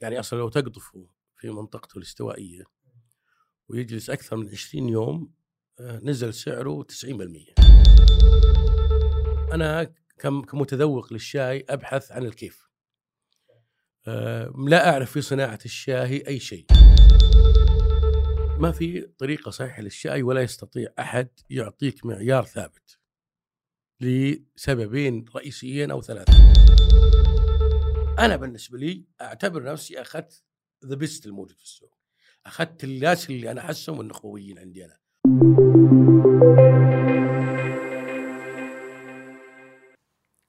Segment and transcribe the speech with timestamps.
[0.00, 2.64] يعني أصلا لو تقطفه في منطقته الاستوائية
[3.68, 5.32] ويجلس أكثر من 20 يوم
[5.80, 7.54] آه، نزل سعره 90%
[9.52, 12.68] أنا كم كمتذوق للشاي أبحث عن الكيف.
[14.06, 16.66] آه، لا أعرف في صناعة الشاي أي شيء.
[18.58, 22.98] ما في طريقة صحيحة للشاي ولا يستطيع أحد يعطيك معيار ثابت
[24.00, 26.55] لسببين رئيسيين أو ثلاثة.
[28.18, 30.42] أنا بالنسبة لي أعتبر نفسي أخذت
[30.86, 31.98] the best الموجود في السوق.
[32.46, 34.96] أخذت الناس اللي أنا أحسهم النخبويين عندي أنا.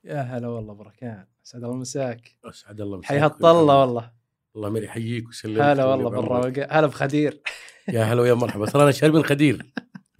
[0.03, 2.37] يا هلا والله بركان أسعد الله مساك.
[2.45, 3.09] أسعد الله مساك.
[3.09, 4.11] حيها الطله والله.
[4.55, 5.61] الله ما يحييك ويسلمك.
[5.61, 6.09] هلا والله.
[6.09, 7.41] بالروقه هلا بخدير
[7.93, 8.65] يا هلا ويا مرحبا.
[8.65, 9.65] ترى أنا شارب من خدير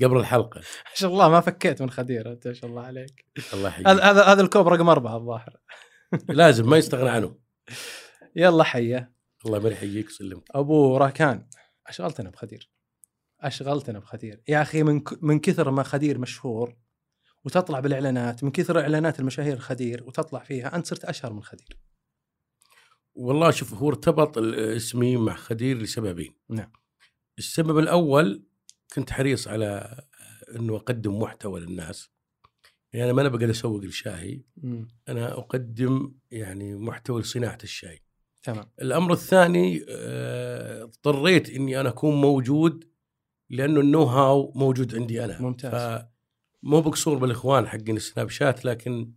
[0.04, 0.58] قبل الحلقة.
[0.90, 2.32] ما شاء الله ما فكيت من خدير.
[2.32, 3.26] أنت ما شاء الله عليك.
[3.54, 3.88] الله يحييك.
[3.88, 5.58] هذا هذا هذا الكوب رقم أربعة الظاهر.
[6.30, 7.40] لازم ما يستغنى عنه.
[8.36, 9.14] يلا حيه
[9.46, 11.50] الله ما يحييك ويسلمك أبو راكان
[11.88, 12.72] أشغلتنا بخدير.
[13.42, 14.44] أشغلتنا بخدير.
[14.48, 16.78] يا أخي من ك- من كثر ما خدير مشهور
[17.46, 21.78] وتطلع بالإعلانات من كثر إعلانات المشاهير خدير وتطلع فيها أنت صرت أشهر من خدير.
[23.16, 26.36] والله شوف هو ارتبط اسمي مع خدير لسببين.
[26.50, 26.72] نعم.
[27.38, 28.48] السبب الأول
[28.94, 30.02] كنت حريص على
[30.56, 32.10] إنه أقدم محتوى للناس.
[32.98, 34.88] يعني أنا ما أنا بقدر أسوق الشاي مم.
[35.10, 38.04] أنا أقدم يعني محتوى لصناعة الشاي.
[38.44, 38.66] تمام.
[38.82, 42.90] الأمر الثاني آه، اضطريت إني أنا أكون موجود
[43.50, 45.42] لأنه النو هاو موجود عندي أنا.
[45.42, 46.06] ممتاز.
[46.64, 49.12] مو بقصور بالإخوان حقين السناب شات لكن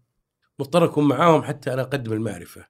[0.59, 2.67] مضطر أكون معاهم حتى أنا أقدم المعرفة.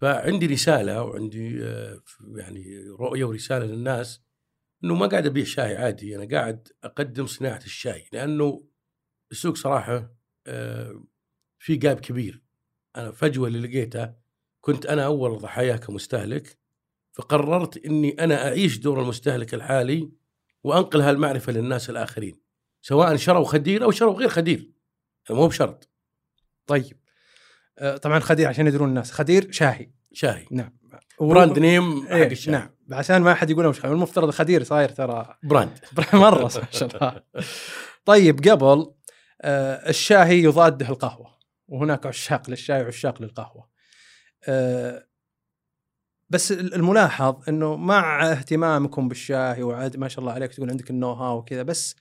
[0.00, 2.00] فعندي رسالة وعندي آه،
[2.36, 4.22] يعني رؤية ورسالة للناس
[4.84, 6.16] إنه ما قاعد أبيع شاي عادي.
[6.16, 8.64] أنا قاعد أقدم صناعة الشاي لأنه
[9.32, 10.13] السوق صراحة
[11.58, 12.42] في جاب كبير.
[12.96, 14.16] أنا فجوة اللي لقيتها
[14.60, 16.58] كنت أنا أول ضحاياه كمستهلك
[17.12, 20.10] فقررت إني أنا أعيش دور المستهلك الحالي
[20.64, 22.40] وأنقل هالمعرفة للناس الآخرين
[22.82, 24.70] سواء شروا خدير أو شروا غير خدير.
[25.28, 25.88] يعني مو بشرط.
[26.66, 26.96] طيب.
[27.78, 29.12] آه، طبعا خدير عشان يدرون الناس.
[29.12, 29.90] خدير شاهي.
[30.12, 30.76] شاي نعم.
[31.20, 32.70] brand name حق إيه الشاي نعم.
[32.90, 35.36] عشان ما أحد يقول مش المفترض خدير صاير ترى.
[35.42, 35.78] brand.
[36.12, 37.22] مرة ما شاء الله.
[38.04, 38.94] طيب قبل آه،
[39.44, 41.38] الشاهي يضاده القهوة
[41.68, 43.68] وهناك عشاق للشاي وعشاق للقهوة.
[44.48, 45.06] آه،
[46.30, 51.38] بس الملاحظ إنه مع اهتمامكم بالشاي وعاد ما شاء الله عليك تقول عندك ال know-how
[51.38, 51.96] وكذا بس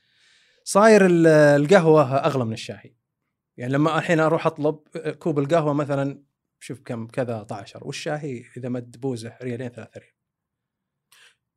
[0.63, 2.97] صاير ال- القهوة أغلى من الشاي
[3.57, 4.79] يعني لما الحين أروح أطلب
[5.19, 6.23] كوب القهوة مثلا
[6.59, 10.13] شوف كم كذا طعشر والشاهي إذا مد بوزه ريالين ثلاثة ريال.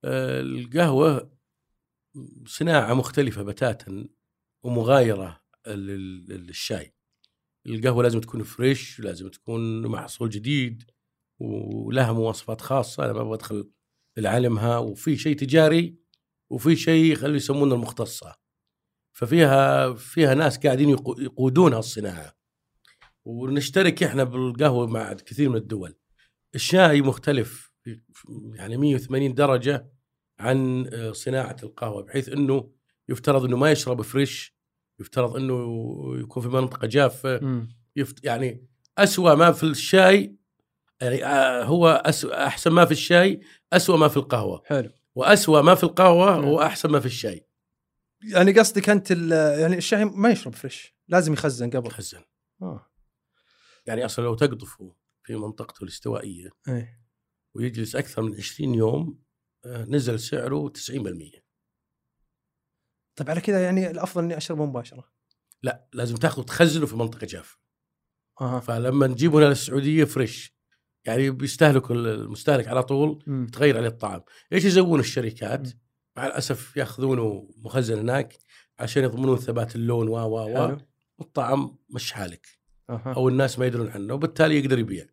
[0.04, 1.30] آه، القهوة
[2.46, 4.08] صناعة مختلفة بتاتا
[4.62, 5.45] ومغايرة.
[5.74, 6.94] للشاي
[7.66, 10.90] القهوة لازم تكون فريش لازم تكون محصول جديد
[11.40, 13.04] ولها مواصفات خاصة.
[13.04, 13.70] أنا ما أبغى أدخل
[14.16, 15.96] لعالمها وفي شيء تجاري
[16.50, 18.34] وفي شيء خلي يسمونه المختصة.
[19.12, 22.36] ففيها فيها ناس قاعدين يقو- يقودون هالصناعة.
[23.24, 25.94] ونشترك إحنا بالقهوة مع كثير من الدول.
[26.54, 27.72] الشاي مختلف
[28.54, 29.90] يعني 180 درجة
[30.38, 32.72] عن آه، صناعة القهوة بحيث إنه
[33.08, 34.55] يفترض إنه ما يشرب فريش
[35.00, 35.56] يفترض إنه
[36.20, 37.66] يكون في منطقة جافة.
[37.96, 38.24] يفت...
[38.24, 38.66] يعني
[38.98, 40.36] أسوأ ما في الشاي
[41.00, 43.40] يعني آه، هو أسوأ أحسن ما في الشاي
[43.72, 44.62] أسوأ ما في القهوة.
[44.66, 44.90] حلو.
[45.14, 46.44] وأسوأ ما في القهوة نعم.
[46.44, 47.46] هو أحسن ما في الشاي.
[48.32, 51.90] يعني قصدك أنت ال- يعني الشاي ما يشرب فريش لازم يخزن قبل.
[51.90, 52.20] خزن
[52.62, 52.86] آه.
[53.86, 57.00] يعني أصلا لو تقطفه في منطقته الاستوائية إيه.
[57.54, 59.18] ويجلس أكثر من 20 يوم
[59.64, 61.45] آه، نزل سعره 90%
[63.16, 65.04] طيب على كذا يعني الأفضل إني أشربه مباشرة.
[65.62, 67.58] لا لازم تاخذ تخزنه في منطقة جافة
[68.40, 68.60] أها.
[68.60, 70.56] فلما نجيبه هنا للسعودية فريش
[71.04, 73.48] يعني بيستهلكوا المستهلك على طول.
[73.52, 74.22] تغير عليه الطعام.
[74.52, 75.68] إيش يسوون الشركات.
[76.16, 78.36] مع الأسف يأخذونه مخزن هناك
[78.78, 80.76] عشان يضمنون ثبات اللون و و و
[81.18, 82.46] والطعم مش حالك.
[82.90, 83.14] أها.
[83.16, 85.06] أو الناس ما يدرون عنه وبالتالي يقدر يبيع.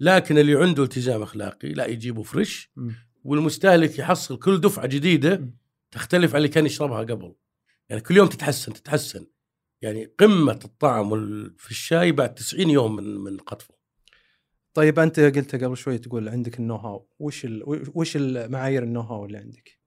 [0.00, 2.94] لكن اللي عنده التزام أخلاقي لا يجيبه فريش مم.
[3.24, 5.58] والمستهلك يحصل كل دفعة جديدة مم.
[5.90, 7.34] تختلف عن اللي كان يشربها قبل.
[7.90, 9.26] يعني كل يوم تتحسن تتحسن.
[9.82, 11.10] يعني قمة الطعم
[11.58, 13.74] في الشاي بعد 90 يوم من من قطفه.
[14.74, 17.62] طيب أنت قلت قبل شوي تقول عندك النو هاو وش ال...
[17.94, 19.78] وش المعايير النو هاو اللي عندك؟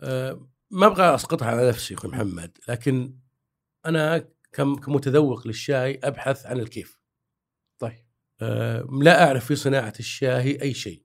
[0.00, 3.18] آه، ما أبغى أسقطها على نفسي أخوي محمد لكن
[3.86, 7.00] أنا كم كمتذوق للشاي أبحث عن الكيف.
[7.78, 8.06] طيب.
[8.40, 11.02] آه، لا أعرف في صناعة الشاي أي شيء.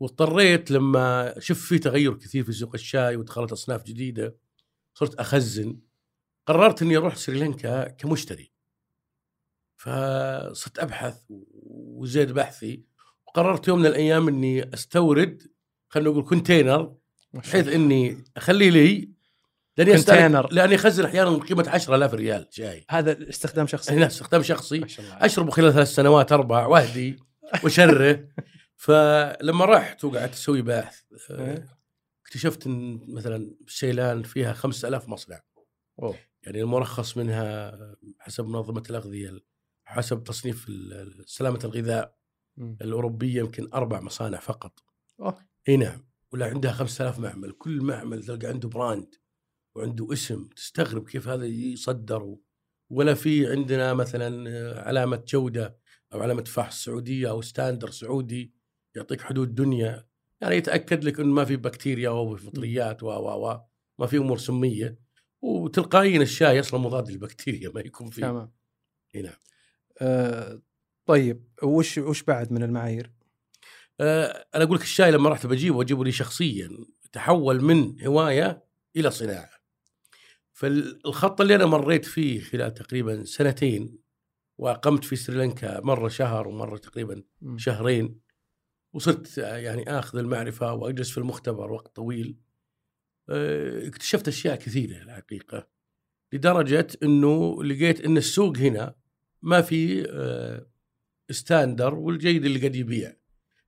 [0.00, 4.36] واضطريت لما شفت في تغير كثير في سوق الشاي ودخلت أصناف جديدة
[5.00, 5.78] صرت أخزن
[6.46, 8.52] قررت إني أروح سريلانكا كمشتري
[9.76, 11.16] فصرت أبحث
[11.66, 12.84] وزيد بحثي
[13.26, 15.42] وقررت يوم من الأيام إني أستورد
[15.88, 16.94] خلينا نقول container
[17.32, 17.68] بحيث.
[17.68, 19.10] إني اخليه لي
[19.76, 20.52] لأني container.
[20.52, 25.06] لأني أخزن أحيانا بقيمة 10000 ريال شاي هذا استخدام شخصي هنا استخدام شخصي ما شاء
[25.06, 27.18] الله اشربه خلال ثلاث سنوات أربع وأهدي
[27.64, 28.24] وشره
[28.84, 31.00] فلما رحت وقعدت أسوي بحث
[31.30, 31.79] آه، إيه.
[32.30, 35.40] اكتشفت إن مثلا سيلان فيها 5000 مصنع
[36.02, 36.14] أوه.
[36.42, 37.72] يعني المرخص منها
[38.18, 39.40] حسب منظمة الأغذية
[39.84, 40.66] حسب تصنيف
[41.26, 42.16] سلامة الغذاء
[42.56, 42.78] مم.
[42.80, 44.84] الأوروبية يمكن أربع مصانع فقط.
[45.68, 49.14] إي نعم ولا عندها 5000 معمل كل معمل تلقى عنده brand
[49.76, 52.36] وعنده اسم تستغرب كيف هذا يصدر
[52.90, 54.50] ولا في عندنا مثلا
[54.86, 55.78] علامة جودة
[56.12, 58.54] أو علامة فحص سعودية أو standard سعودي
[58.96, 60.09] يعطيك حدود دنيا
[60.40, 63.60] يعني يتأكد لك إنه ما في بكتيريا أو فطريات و و و
[63.98, 64.98] ما في أمور سمية
[65.42, 68.52] وتلقائيا الشاي أصلا مضاد للبكتيريا ما يكون فيه تمام
[69.14, 69.36] إي نعم
[70.00, 70.62] آه
[71.06, 73.12] طيب وش وش بعد من المعايير؟
[74.00, 76.70] آه، أنا أقول لك الشاي لما رحت بجيبه أجيبه لي شخصيا
[77.12, 78.64] تحول من هواية
[78.96, 79.50] إلى صناعة.
[80.52, 83.98] فالخط اللي أنا مريت فيه خلال تقريبا سنتين
[84.58, 87.22] وأقمت في سريلانكا مرة شهر ومرة تقريبا.
[87.56, 88.20] شهرين
[88.92, 92.36] وصرت آه، يعني آخذ المعرفة وأجلس في المختبر وقت طويل.
[93.28, 95.68] آه، اكتشفت أشياء كثيرة الحقيقة
[96.32, 98.94] لدرجة إنه لقيت إن السوق هنا
[99.42, 100.66] ما في آه،
[101.30, 103.16] standard والجيد اللي قد يبيع.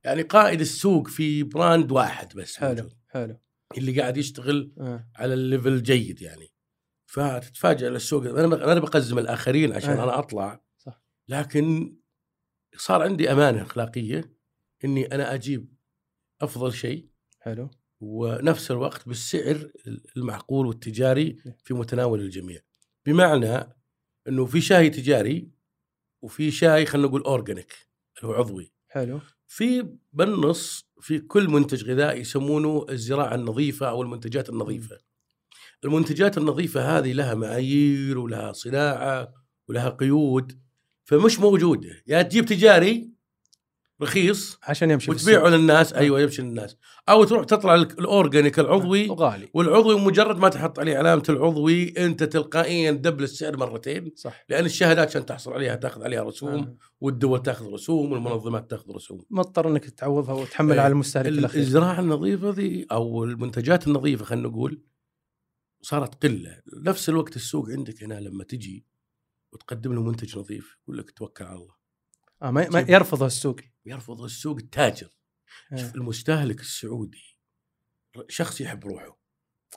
[0.04, 2.92] يعني قائد السوق في brand واحد بس حلو موجود.
[3.08, 3.38] حلو
[3.78, 5.08] اللي قاعد يشتغل آه.
[5.16, 6.52] على ال level جيد يعني
[7.06, 10.04] فتتفاجئ السوق أنا أنا بقزم الآخرين عشان آه.
[10.04, 11.02] أنا أطلع صح.
[11.28, 11.96] لكن
[12.76, 14.32] صار عندي أمانة أخلاقية
[14.84, 15.74] إني أنا أجيب
[16.40, 17.08] أفضل شيء
[17.40, 17.70] حلو.
[18.00, 19.70] ونفس الوقت بالسعر
[20.16, 22.60] المعقول والتجاري في متناول الجميع.
[23.06, 23.74] بمعنى
[24.28, 25.50] إنه في شاي تجاري
[26.22, 27.72] وفي شاي خلينا نقول اورجانيك
[28.16, 28.72] اللي هو عضوي.
[28.88, 29.20] حلو.
[29.46, 34.98] في بالنص في كل منتج غذائي يسمونه الزراعة النظيفة أو المنتجات النظيفة.
[35.84, 39.32] المنتجات النظيفة هذه لها معايير ولها صناعة
[39.68, 40.62] ولها قيود
[41.04, 43.11] فمش موجودة، يا تجيب تجاري
[44.02, 45.48] رخيص عشان يمشي وتبيعه.
[45.48, 45.92] للناس.
[45.92, 46.76] أيوه يمشي للناس،
[47.08, 49.48] أو تروح تطلع ال- ال organic العضوي وغالي.
[49.54, 54.12] والعضوي مجرد ما تحط عليه علامة العضوي أنت تلقائيا double السعر مرتين.
[54.16, 54.44] صح.
[54.48, 56.76] لأن الشهادات عشان تحصل عليها تأخذ عليها رسوم آه.
[57.00, 59.24] والدول تأخذ رسوم والمنظمات تأخذ رسوم.
[59.30, 60.80] مضطر إنك تعوضها وتحمل إيه.
[60.80, 61.60] على المستهلك ال- الأخير.
[61.60, 64.82] الزراعة النظيفة ذي أو المنتجات النظيفة خلينا نقول
[65.82, 68.86] صارت قلة، نفس الوقت السوق عندك هنا لما تجي
[69.52, 71.74] وتقدم له منتج نظيف يقول لك توكل على الله،
[72.42, 73.56] آه ما, ما يرفضه السوق.
[73.86, 75.08] يرفض السوق التاجر،
[75.72, 75.76] آه.
[75.76, 77.36] شوف المستهلك السعودي
[78.28, 79.18] شخص يحب روحه.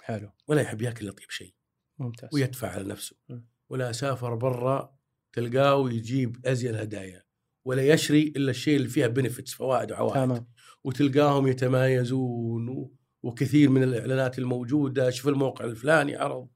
[0.03, 0.31] حلو.
[0.47, 1.53] ولا يحب ياكل لطيب شيء.
[1.99, 2.29] ممتاز.
[2.33, 3.15] ويدفع على نفسه.
[3.29, 3.39] م.
[3.69, 4.97] ولا سافر برا
[5.33, 7.23] تلقاه يجيب ازين هدايا
[7.65, 10.13] ولا يشري إلا الشيء اللي فيها بنفتس فوائد وعوائد.
[10.15, 10.47] تمام.
[10.83, 15.09] وتلقاهم يتمايزون و- وكثير من الإعلانات الموجودة.
[15.09, 16.47] شوف الموقع الفلاني عرض.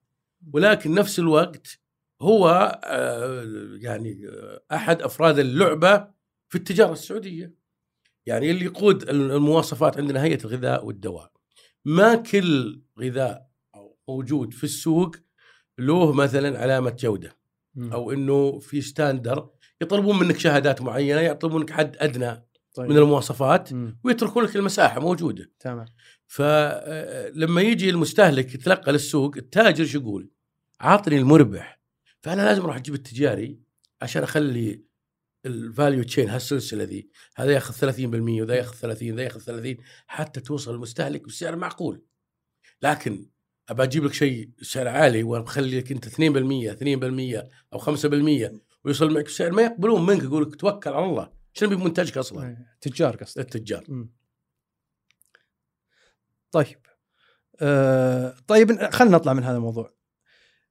[0.54, 1.80] ولكن نفس الوقت
[2.22, 3.44] هو آه،
[3.80, 6.08] يعني آه، أحد أفراد اللعبة
[6.50, 7.56] في التجارة السعودية.
[8.26, 11.32] يعني اللي يقود المواصفات عندنا هيئه الغذاء والدواء.
[11.86, 13.50] ما كل غذاء
[14.08, 15.16] موجود في السوق
[15.78, 17.38] له مثلا علامة جودة.
[17.78, 19.50] أو إنه في ستاندر
[19.82, 22.90] يطلبون منك شهادات معينة يطلبون منك حد أدنى طيب.
[22.90, 23.70] من المواصفات.
[24.04, 25.52] ويتركون لك المساحة موجودة.
[25.60, 25.86] تمام.
[26.28, 30.30] فلما يجي المستهلك يتلقى للسوق التاجر شو يقول؟
[30.80, 31.79] عاطني المربح.
[32.22, 33.60] فأنا لازم أروح أجيب التجاري
[34.02, 34.84] عشان أخلي
[35.46, 38.04] ال value chain هالسلسلة ذي هذا ياخذ 30%
[38.42, 42.02] وذا ياخذ 30 ذا ياخذ 30 حتى توصل المستهلك بسعر معقول.
[42.82, 43.30] لكن
[43.70, 49.26] أبى أجيب لك شيء سعر عالي وبخلي لك أنت 2% 2% أو 5% ويوصل معك
[49.26, 51.32] بسعر ما يقبلون منك يقول لك توكل على الله.
[51.54, 52.78] شنو بمنتجك أصلا؟ إيه.
[52.82, 53.40] تجار قصدك.
[53.40, 53.84] التجار.
[53.88, 54.10] مم.
[56.52, 56.78] طيب.
[57.62, 59.94] آه طيب خلينا نطلع من هذا الموضوع.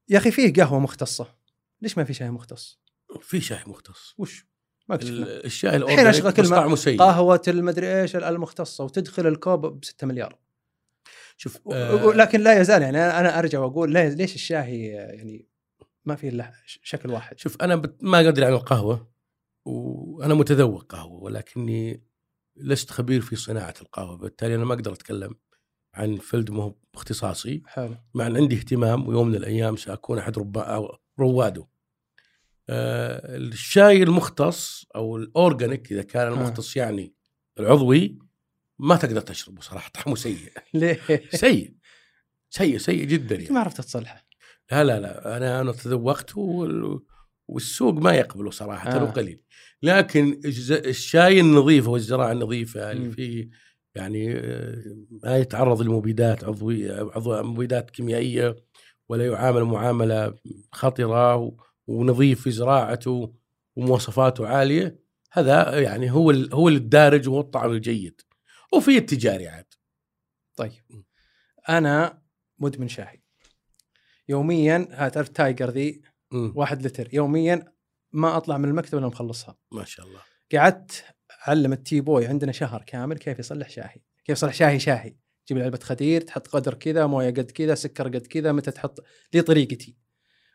[0.08, 1.37] يا أخي فيه قهوة مختصة.
[1.80, 2.80] ليش ما في شاي مختص؟
[3.20, 4.14] في شاي مختص.
[4.18, 4.46] وش؟
[4.88, 6.98] ما الشاي الحين أشغل كلمه طعمه سيء.
[6.98, 10.38] قهوة المدري إيش المختصة وتدخل الكوب ب 6 مليار.
[11.36, 15.48] شوف آه ولكن لا يزال يعني أنا أرجع وأقول ليش الشاي يعني
[16.04, 19.10] ما في إلا شكل واحد؟ شوف أنا ما ادري عن القهوه
[19.64, 22.02] وأنا متذوق قهوة ولكني
[22.56, 24.16] لست خبير في صناعة القهوة.
[24.16, 25.34] بالتالي أنا ما أقدر أتكلم
[25.94, 27.94] عن field مو اختصاصي حلو.
[28.14, 31.66] مع أن عندي اهتمام ويوم من الأيام سأكون أحد أو رواده.
[32.68, 37.14] آه الشاي المختص أو ال organic إذا كان المختص يعني
[37.60, 38.18] العضوي
[38.78, 40.38] ما تقدر تشربه صراحة طعمه سيء
[40.74, 41.74] ليه؟ سيء
[42.50, 43.54] سيء سيء جدا يعني.
[43.54, 44.26] ما عرفت تصلحه
[44.72, 47.00] لا لا لا أنا أنا تذوقته وال-
[47.48, 49.00] والسوق ما يقبله صراحة آه.
[49.00, 49.04] آه.
[49.04, 49.42] وقليل
[49.82, 53.10] لكن الشاي النظيف والزراعه النظيفة اللي.
[53.10, 53.48] فيه
[53.94, 54.82] يعني آه،
[55.24, 58.56] ما يتعرض لمبيدات عضوية عضو مبيدات كيميائية
[59.08, 60.34] ولا يعامل معاملة
[60.72, 63.34] خطرة ونظيف في زراعته
[63.76, 64.98] ومواصفاته عالية
[65.32, 68.20] هذا يعني هو هو الدارج وهو الطعم الجيد.
[68.72, 69.74] وفي التجاري عاد.
[70.56, 71.04] طيب.
[71.68, 72.22] أنا
[72.58, 73.22] مدمن شاي
[74.28, 76.02] يوميا تعرف تايجر ذي.
[76.32, 77.08] واحد لتر.
[77.14, 77.72] يوميا
[78.12, 79.56] ما أطلع من المكتب إلا مخلصها.
[79.72, 80.20] ما شاء الله.
[80.54, 81.04] قعدت
[81.48, 84.00] أعلم التي بوي عندنا شهر كامل كيف يصلح شاهي.
[84.24, 85.16] كيف يصلح شاهي شاهي.
[85.48, 89.42] تجيب علبه خدير تحط قدر كذا موية قد كذا سكر قد كذا متى تحط؟ لي
[89.42, 89.96] طريقتي.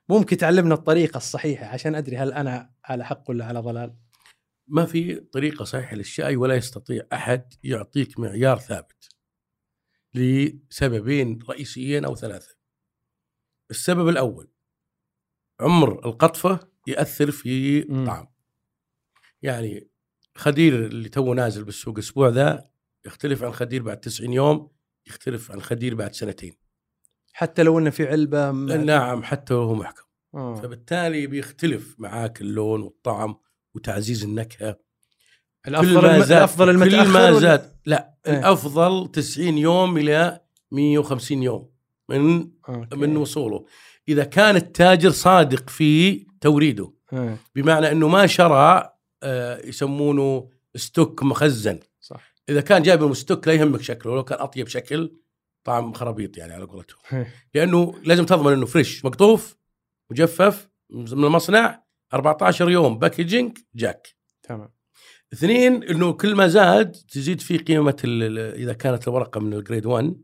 [0.10, 3.96] ممكن تعلمنا الطريقة الصحيحة عشان أدري هل أنا على حق ولا على ضلال.
[4.68, 9.10] ما في طريقة صحيحة للشاي ولا يستطيع أحد يعطيك معيار ثابت
[10.14, 12.56] لسببين رئيسيين أو ثلاثة.
[13.72, 14.52] السبب الأول
[15.60, 17.80] عمر القطفة يأثر في.
[17.80, 18.28] الطعم
[19.42, 19.90] يعني
[20.36, 22.70] خدير اللي تو نازل بالسوق الأسبوع ذا
[23.06, 24.74] يختلف عن خدير بعد 90 يوم
[25.08, 26.54] يختلف عن خدير بعد سنتين
[27.34, 30.04] حتى لو إنه في علبة م- نعم حتى وهو محكم
[30.36, 30.56] آه.
[30.56, 33.36] فبالتالي بيختلف معاك اللون والطعم
[33.76, 34.80] وتعزيز النكهة
[35.68, 36.20] الأفضل كل ما.
[36.20, 38.40] زاد الأفضل المتأخر كل ما ولا- زاد لا إيه.
[38.40, 40.40] الأفضل 90 يوم إلى
[40.72, 41.70] 150 يوم
[42.10, 42.96] من okay.
[42.96, 43.66] من وصوله
[44.10, 47.38] إذا كان التاجر صادق في توريده آه.
[47.56, 48.90] بمعنى إنه ما شرى
[49.24, 51.80] آه، يسمونه stock مخزن
[52.50, 55.18] إذا كان جايب من stock لا يهمك شكله لو كان أطيب شكل
[55.64, 57.26] طعم خرابيط يعني على قولتهم.
[57.54, 59.56] لأنه لازم تضمن إنه fresh مقطوف
[60.12, 61.84] مجفف من المصنع
[62.14, 64.08] 14 يوم packaging جاك.
[64.44, 64.74] تمام.
[65.34, 68.02] اثنين إنه كل ما زاد تزيد في قيمة
[68.56, 70.16] إذا كانت الورقة من ال grade 1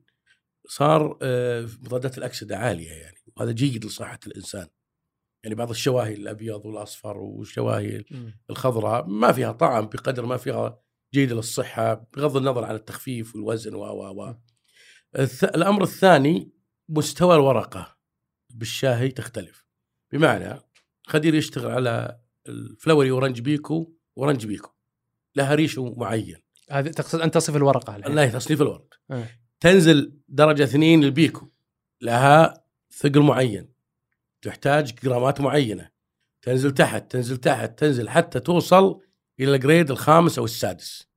[0.67, 3.17] صار آه، مضادات الأكسدة عالية يعني.
[3.38, 4.67] وهذا جيد لصحة الإنسان.
[5.43, 8.03] يعني بعض الشواهي الأبيض والأصفر والشواهي.
[8.49, 10.79] الخضراء ما فيها طعم بقدر ما فيها
[11.13, 14.36] جيدة للصحة بغض النظر عن التخفيف والوزن و و و.
[15.44, 16.51] الأمر الثاني
[16.89, 17.98] مستوى الورقة
[18.50, 19.68] بالشاهي تختلف.
[20.12, 20.60] بمعنى
[21.08, 24.69] خدير يشتغل على ال flowery orange pekoe orange pekoe.
[25.36, 26.38] لها ريش معين.
[26.72, 28.16] هذه تقصد أن تصف الورقة الحين.
[28.16, 29.30] لا تصنيف الورق آه.
[29.60, 31.48] تنزل درجة اثنين ال pekoe
[32.01, 33.74] لها ثقل معين.
[34.42, 35.89] تحتاج جرامات معينة.
[36.42, 39.01] تنزل تحت تنزل تحت تنزل حتى توصل
[39.39, 41.10] إلى ال grade الخامس أو السادس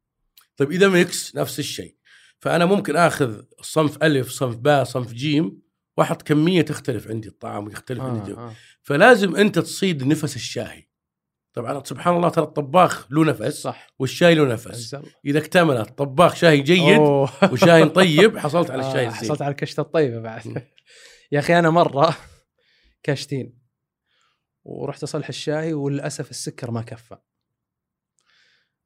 [0.57, 1.97] طيب إذا mix نفس الشيء
[2.38, 5.62] فأنا ممكن آخذ صنف ألف صنف باء صنف جيم
[5.97, 8.37] واحط كمية تختلف عندي الطعم ويختلف عندي آه.
[8.37, 8.55] آه.
[8.83, 10.88] فلازم أنت تصيد نفس الشاي
[11.52, 14.97] طبعا سبحان الله ترى الطباخ له نفس صح والشاي له نفس.
[15.26, 17.31] إذا اكتملت طباخ شاي جيد أوه.
[17.52, 20.21] وشاي طيب حصلت على الشاي آه، الزين حصلت على الكشتة الطيبة.
[20.21, 20.43] بعد
[21.33, 22.17] يا أخي أنا مرة
[23.02, 23.59] كاشتين
[24.64, 27.17] ورحت أصلح الشاي وللأسف السكر ما كفى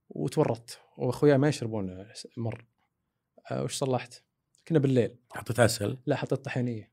[0.09, 0.79] وتورطت.
[0.97, 2.65] وأخويا ما يشربون مر.
[3.51, 4.23] آه، وش صلحت؟
[4.69, 5.15] كنا بالليل.
[5.35, 6.93] حطيت عسل لا حطيت طحينية.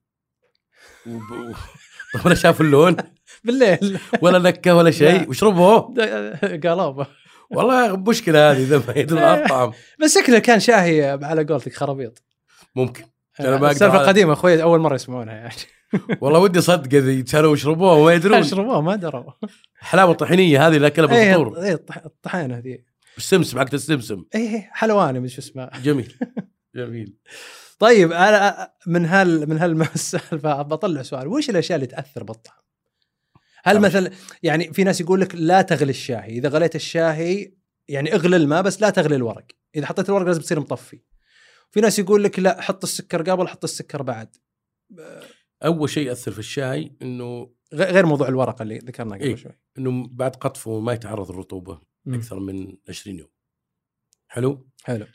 [1.08, 1.22] وب...
[1.32, 1.54] و...
[2.14, 2.96] طب ولا شاف اللون؟
[3.46, 4.00] بالليل.
[4.22, 5.30] ولا نكه ولا شيء.
[5.30, 5.94] وشربوه
[6.64, 7.08] قلابه
[7.52, 9.72] والله مشكلة هذه إذا ما يدرون على الطعم
[10.04, 12.24] بس شكله كان شاهي على قولتك خرابيط.
[12.76, 13.04] ممكن.
[13.40, 15.54] أنا ما أقدر السالفة على- قديمه أخوي أول مرة يسمعونها يعني.
[16.22, 18.38] والله ودي اصدق إذا كانوا ويشربوه وما يدرون.
[18.40, 19.32] اشربوه ما دروا.
[19.80, 25.20] حلاوة الطحينيه هذه اللي اكلها بالفطور إيه، الطح- الطحينة ذي بالسمسم حقت السمسم إيه حلواني
[25.20, 26.16] من شو اسمه جميل
[26.76, 27.18] جميل
[27.80, 32.64] طيب أنا من هال من هالسالفه بطلع سؤال وش الأشياء اللي تأثر بالطعم؟
[33.64, 33.80] هل.
[33.80, 34.12] مثلا
[34.44, 37.54] يعني في ناس يقول لك لا تغلي الشاهي، إذا غليت الشاهي
[37.88, 41.00] يعني اغلي الماء بس لا تغلي الورق، إذا حطيت الورق لازم تصير مطفي.
[41.72, 44.36] في ناس يقول لك لا حط السكر قبل حط السكر بعد.
[45.64, 49.36] أول شيء يأثر في الشاي إنه غير موضوع الورقه اللي ذكرناه قبل إيه.
[49.36, 49.52] شوي.
[49.78, 52.14] إنه بعد قطفه ما يتعرض للرطوبة مم.
[52.14, 53.30] أكثر من 20 يوم
[54.28, 55.06] حلو حلو.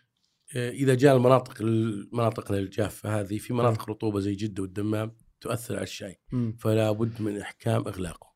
[0.56, 5.82] آه، إذا جاء المناطق المناطق الجافة هذه في مناطق رطوبة زي جدة والدمام تؤثر على
[5.82, 6.56] الشاي مم.
[6.60, 8.34] فلا بد من إحكام إغلاقه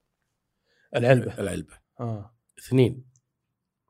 [0.97, 1.39] العلبة.
[1.39, 3.05] العلبة آه اثنين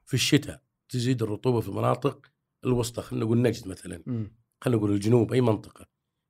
[0.05, 2.27] في الشتاء تزيد الرطوبة في المناطق
[2.65, 4.37] الوسطى خلينا نقول نجد مثلا مم.
[4.61, 5.87] خلينا نقول الجنوب أي منطقة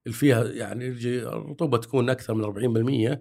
[0.06, 2.44] اللي فيها يعني الرطوبة تكون أكثر من
[3.16, 3.18] 40%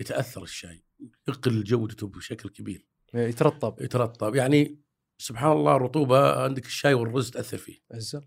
[0.00, 0.84] يتأثر الشاي
[1.28, 3.80] يقل جودته بشكل كبير يترطب.
[3.80, 4.34] يترطب.
[4.34, 4.78] يعني
[5.18, 7.78] سبحان الله الرطوبه عندك الشاي والرز تأثر فيه.
[7.92, 8.22] الله.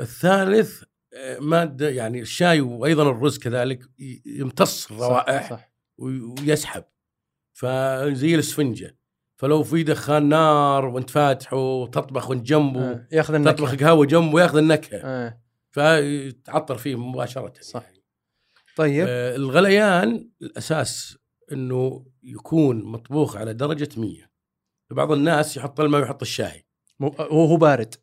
[0.00, 0.82] الثالث
[1.14, 3.82] آه، مادة يعني الشاي وأيضا الرز كذلك
[4.26, 5.72] يمتص صح، الروائح صح.
[5.98, 6.84] وي- ويسحب.
[7.52, 8.96] فزي الإسفنجة.
[9.36, 14.40] فلو في دخان نار وأنت فاتحه وتطبخ وأنت جنبه آه، يأخذ تطبخ النكهه قهوه جنبه
[14.42, 14.98] ياخذ النكهة.
[14.98, 15.40] آه.
[15.70, 17.82] فيتعطر فيه مباشرة صح.
[17.82, 18.04] يعني.
[18.76, 19.06] طيب.
[19.08, 21.18] آه الغليان الأساس
[21.52, 24.30] إنه يكون مطبوخ على درجة 100
[24.90, 26.66] بعض الناس يحط الماء ويحط الشاي
[27.00, 27.94] وهو بارد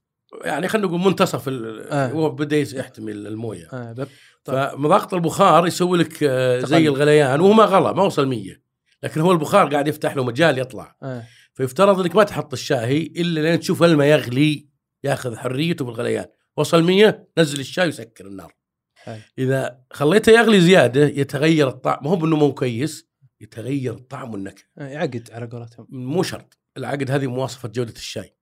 [0.43, 2.11] يعني خلينا نقول منتصف آه.
[2.11, 3.93] هو بدا يحتمل الموية آه.
[3.93, 4.07] طيب.
[4.43, 6.87] فمضاقه البخار يسوي لك آه، زي تقلب.
[6.87, 8.61] الغليان وهو ما غلى ما وصل 100
[9.03, 11.23] لكن هو البخار قاعد يفتح له مجال يطلع آه.
[11.53, 14.67] فيفترض إنك ما تحط الشاي إلا لين تشوف الماء يغلي
[15.03, 16.25] ياخذ حريته بالغليان
[16.57, 18.53] وصل 100 نزل الشاي وسكر النار
[18.95, 19.17] حلو.
[19.37, 23.07] إذا خليته يغلي زيادة يتغير الطعم مو بانه مو كويس
[23.41, 24.87] يتغير الطعم والنكهه آه.
[24.87, 25.87] يعقد على قولتهم.
[25.89, 28.37] مو شرط العقد هذه مواصفة جودة الشاي.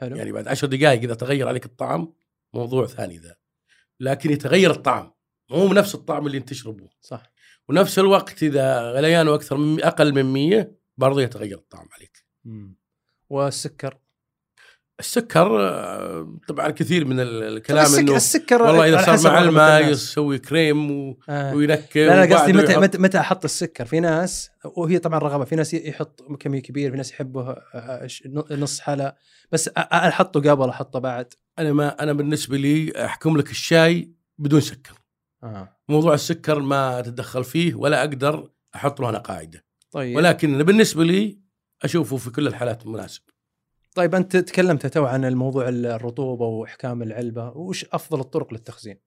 [0.00, 0.16] حلو.
[0.16, 2.12] يعني بعد عشر دقائق إذا تغير عليك الطعم
[2.54, 3.36] موضوع ثاني ذا.
[4.00, 5.12] لكن يتغير الطعم
[5.50, 7.32] مو نفس الطعم اللي انت تشربه صح.
[7.68, 12.24] ونفس الوقت إذا غليانه أكثر من أقل من 100 برضه يتغير الطعم عليك.
[12.44, 12.76] مم.
[13.30, 13.98] والسكر؟
[15.00, 19.90] السكر آه، طبعا كثير من الكلام السكر, إنه السكر والله إذا صار مع الماء.
[19.90, 21.18] يسوي كريم و...
[21.28, 21.54] آه.
[21.54, 25.56] وينكه لا لا قصدي متى متى متى أحط السكر؟ في ناس وهي طبعا رغبة في
[25.56, 29.16] ناس يحط كمية كبيرة في ناس يحبه آه، ش- نص حلا
[29.52, 31.32] بس أحطه قبل أحطه بعد.
[31.58, 34.94] أنا ما أنا بالنسبة لي أحكم لك الشاي بدون سكر.
[35.44, 35.76] آه.
[35.88, 39.64] موضوع السكر ما أتدخل فيه ولا أقدر أحط له أنا قاعدة.
[39.90, 40.16] طيب.
[40.16, 41.38] ولكن بالنسبة لي
[41.82, 43.22] أشوفه في كل الحالات مناسب.
[43.94, 48.98] طيب أنت تكلمت تو عن الموضوع الرطوبة وإحكام العلبة وش أفضل الطرق للتخزين؟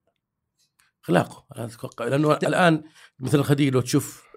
[1.04, 2.84] اخلاقه أنا أتوقع لأنه الآن
[3.20, 4.28] مثل الخديج لو تشوف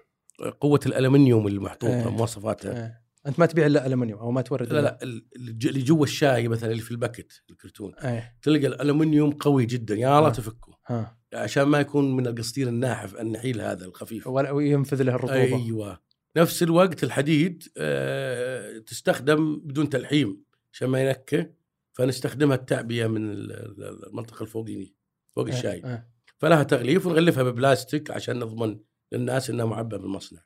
[0.59, 2.09] قوة الألمنيوم المحطوطة إيه.
[2.09, 2.85] مواصفاتها.
[2.85, 3.01] آه.
[3.27, 6.81] أنت ما تبيع إلا الومنيوم أو ما تورد لا لا اللي جوا الشاي مثلا اللي
[6.81, 7.95] في الباكت الكرتون.
[7.95, 8.37] إيه.
[8.41, 10.31] تلقى الالومنيوم قوي جدا يا الله آه.
[10.31, 10.77] تفكه.
[10.87, 14.27] ها عشان ما يكون من القصدير الناحف النحيل هذا الخفيف.
[14.27, 15.33] ولا- وينفذ له الرطوبة.
[15.41, 15.99] أيوه.
[16.37, 21.53] نفس الوقت الحديد آه تستخدم بدون تلحيم عشان ما ينكه
[21.93, 24.95] فنستخدمها التعبئة من ال- ال- المنطقة الفوقيني
[25.35, 25.83] فوق آه، الشاي.
[25.85, 26.07] آه.
[26.37, 28.79] فلها تغليف ونغلفها ببلاستيك عشان نضمن
[29.11, 30.41] للناس إنها معبأة بالمصنع.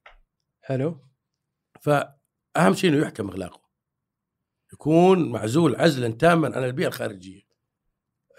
[0.61, 1.05] حلو.
[1.81, 3.65] فأهم شيء إنه يحكم إغلاقه.
[4.73, 7.41] يكون معزول عزلا تاما عن البيئة الخارجية.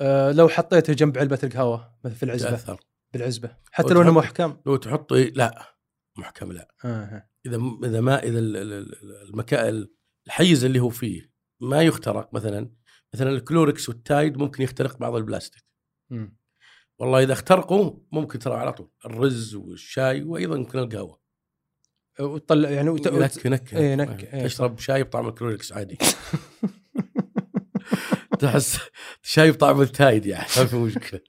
[0.00, 2.50] آه لو حطيته جنب علبة القهوة مثل في العزبة.
[2.50, 2.80] تأثر.
[3.12, 3.56] بالعزبة.
[3.72, 4.56] حتى لو إنه محكم.
[4.66, 5.76] لو تحط لا
[6.18, 6.68] محكم لا.
[6.84, 7.28] آه.
[7.46, 9.86] إذا إذا ما إذا ال- ال- ال- المكان
[10.26, 11.30] الحيز اللي هو فيه
[11.60, 12.70] ما يخترق مثلا
[13.14, 15.64] مثلا الكلوركس والتايد ممكن يخترق بعض البلاستيك.
[16.10, 16.36] مم.
[16.98, 21.20] والله إذا اخترقوا ممكن ترى على طول الرز والشاي وأيضا يمكن القهوة.
[22.20, 23.06] وتطلع يعني وت...
[23.06, 24.44] ينكهة نكهة إيه، نك، إيه.
[24.44, 25.98] تشرب شاي بطعم الكلوركس عادي.
[28.40, 28.78] تحس
[29.22, 31.20] شاي بطعم التايد يعني ما في مشكلة.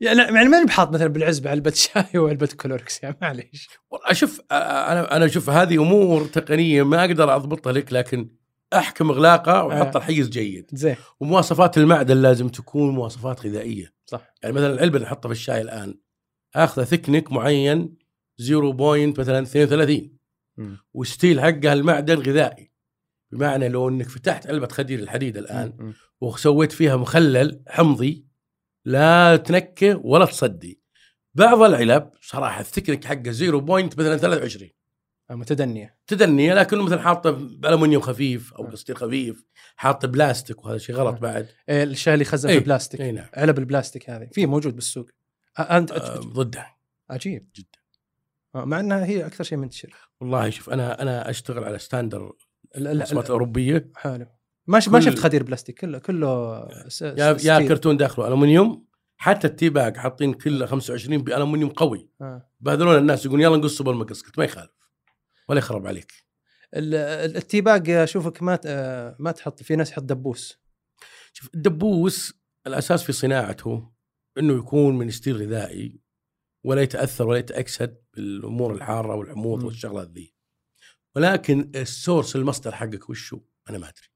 [0.00, 5.16] يعني يعني ماني بحاط مثلا بالعزبة علبه شاي وعلبه كلوركس يعني معليش والله شوف أنا
[5.16, 8.28] أنا أشوف هذه أمور تقنية ما أقدر أضبطها لك لكن
[8.74, 9.98] أحكم إغلاقها وأحط آه.
[9.98, 15.28] الحيز جيد زين ومواصفات المعدن لازم تكون مواصفات غذائية صح يعني مثلا العلبه اللي نحطها
[15.28, 15.94] في الشاي الآن
[16.56, 17.96] آخذه thickness معين
[18.40, 18.70] 0.
[18.70, 20.10] point مثلا 32
[20.56, 20.78] مم.
[20.94, 22.70] و steel حقها المعدن غذائي
[23.32, 25.92] بمعنى لو إنك فتحت علبة خدير الحديد الآن.
[26.20, 28.27] وسويت فيها مخلل حمضي
[28.88, 30.80] لا تنكه ولا تصدي.
[31.34, 33.58] بعض العلب صراحة ال thickness حقه 0.
[33.58, 34.70] point مثلا 23
[35.30, 36.54] آه، متدنيه تدنية.
[36.54, 38.64] لكنه مثلا حاطه بالومنيوم خفيف أو.
[38.66, 39.44] قصدير خفيف
[39.76, 41.18] حاطه بلاستيك وهذا شيء غلط آه.
[41.20, 41.48] بعد.
[41.68, 42.58] إيه الشاي اللي يخزن في إيه.
[42.60, 43.00] البلاستيك.
[43.00, 43.26] اي نعم.
[43.34, 44.28] علب البلاستيك هذه.
[44.32, 45.08] في موجود بالسوق.
[45.58, 46.76] انت آه، ضدها
[47.10, 47.48] عجيب.
[47.56, 47.78] جدا.
[48.54, 49.94] آه، مع إنها هي أكثر شيء منتشر.
[50.20, 52.32] والله شوف أنا أنا أشتغل على standard ال-
[52.76, 53.90] ال- المواصفات ال- الأوروبية.
[53.96, 54.26] حلو.
[54.68, 57.68] ما ما شفت خدير بلاستيك كله كله س- يا يا.
[57.68, 58.26] كرتون داخله.
[58.28, 62.10] ألومنيوم حتى ال tea bag حاطين كله 25 بألومنيوم قوي.
[62.20, 62.50] آه.
[62.60, 64.22] بهذلون الناس يقولون يلا نقصه بالمقص.
[64.22, 64.70] قلت ما يخالف.
[65.48, 66.12] ولا يخرب عليك.
[66.74, 70.58] ال- ال- ال tea bag أشوفك ما آه، ما تحط في ناس يحط دبوس.
[71.32, 72.34] شوف الدبوس
[72.66, 73.90] الأساس في صناعته
[74.38, 76.00] إنه يكون من steel غذائي
[76.64, 79.62] ولا يتأثر ولا يتأكسد بالأمور الحارة والحموض.
[79.64, 80.34] والشغلات ذي.
[81.16, 84.08] ولكن ال source المصدر حقك وشو؟ أنا ما أدري.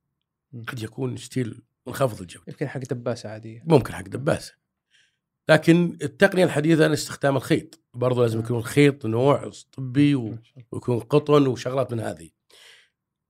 [0.69, 2.45] قد يكون steel منخفض الجودة.
[2.49, 4.55] يمكن حق دباسه عاديه ممكن حق دباسه
[5.49, 7.81] لكن التقنية الحديثة استخدام الخيط.
[7.95, 10.39] برضو لازم يكون الخيط نوع طبي و-
[10.73, 12.31] ويكون قطن وشغلات من هذه.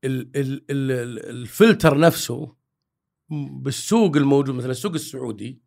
[0.05, 2.57] ال ال ال ال الفلتر نفسه
[3.63, 5.63] بالسوق الموجود مثلا السوق السعودي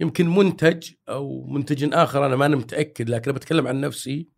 [0.00, 4.28] يمكن منتج أو منتج آخر أنا ما أنا متأكد لكن أنا بتكلم عن نفسي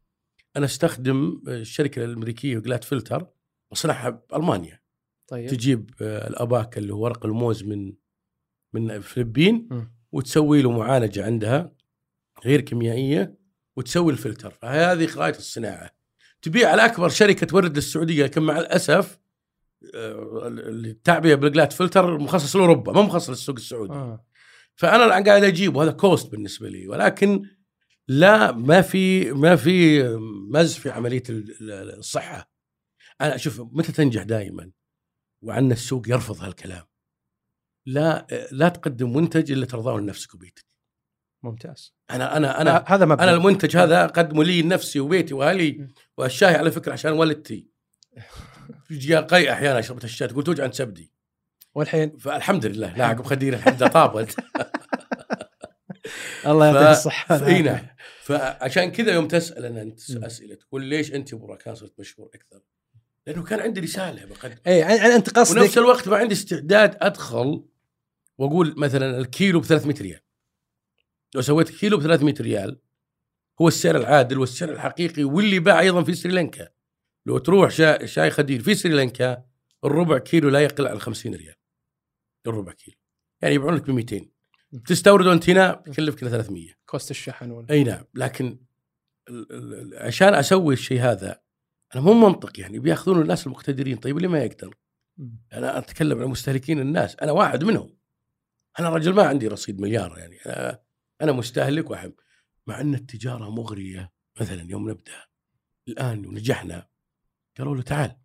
[0.56, 3.26] أنا أستخدم الشركة الأمريكية جلات فلتر
[3.72, 4.80] اصنعها بألمانيا.
[5.26, 5.48] طيب.
[5.50, 7.92] تجيب آه، الأباك اللي هو ورق الموز من
[8.72, 9.68] من الفلبين.
[10.12, 11.72] وتسوي له معالجة عندها
[12.44, 13.34] غير كيميائية
[13.76, 14.50] وتسوي الفلتر.
[14.50, 15.90] فهذه غايه الصناعة.
[16.42, 19.18] تبيع على أكبر شركة تورد للسعودية لكن مع الأسف
[19.94, 23.92] آه، التعبئه بالجلات فلتر مخصص لأوروبا ما مخصص للسوق السعودي.
[23.92, 24.24] آه.
[24.76, 26.88] فأنا الآن قاعد أجيبه هذا كوست بالنسبة لي.
[26.88, 27.42] ولكن
[28.08, 30.02] لا ما في ما في
[30.50, 32.50] مز في عملية ال- ال- الصحة.
[33.20, 34.70] أنا أشوف متى تنجح دائما؟
[35.44, 36.84] وعن السوق يرفض هالكلام.
[37.86, 40.66] لا لا تقدم منتج إلا ترضاه لنفسك وبيتك.
[41.42, 41.94] ممتاز.
[42.10, 43.22] أنا أنا أنا هذا مبدأ.
[43.22, 47.68] أنا المنتج هذا أقدمه لي لنفسي وبيتي وأهلي والشاي على فكرة عشان والدتي.
[49.30, 51.12] قي أحيانا شربت الشاي تقول توجع عند سبدي.
[51.74, 54.36] والحين؟ فالحمد لله لا عقب خدير الحمد لله طابت.
[56.46, 57.46] الله يعطيك الصحة.
[57.46, 57.86] إي نعم.
[58.22, 60.10] فعشان كذا يوم تسأل أنا أنت.
[60.10, 62.60] أسئلة تقول ليش أنت يا بركان صرت مشهور أكثر؟
[63.26, 67.64] لأنه كان عندي رسالة بقدم اي انت ونفس قصدك الوقت ما عندي استعداد أدخل
[68.38, 70.20] وأقول مثلا الكيلو ب 300 ريال.
[71.34, 72.80] لو سويت كيلو ب 300 ريال
[73.60, 76.68] هو السعر العادل والسعر الحقيقي واللي باع أيضا في سريلانكا.
[77.26, 79.44] لو تروح شا- شاي خدير في سريلانكا
[79.84, 81.54] الربع كيلو لا يقل عن 50 ريال.
[82.46, 82.96] الربع كيلو.
[83.42, 84.28] يعني يبيعون لك ب 200
[84.86, 87.66] تستورده أنت هنا بيكلفك كذا 300 cost الشحن.
[87.70, 88.04] أي نعم.
[88.14, 88.58] لكن
[89.28, 91.40] ال- ال- ال- عشان أسوي الشيء هذا
[91.94, 93.96] أنا مو منطق يعني بياخذون الناس المقتدرين.
[93.96, 94.74] طيب ليه ما يقدر؟
[95.52, 97.16] أنا أتكلم عن مستهلكين الناس.
[97.16, 97.96] أنا واحد منهم.
[98.80, 100.36] أنا رجل ما عندي رصيد مليار يعني.
[100.36, 100.82] أنا
[101.22, 102.12] أنا مستهلك واحب
[102.66, 105.24] مع أن التجارة مغرية مثلا يوم نبدأ.
[105.88, 106.88] الآن ونجحنا.
[107.58, 108.16] قالوا له تعال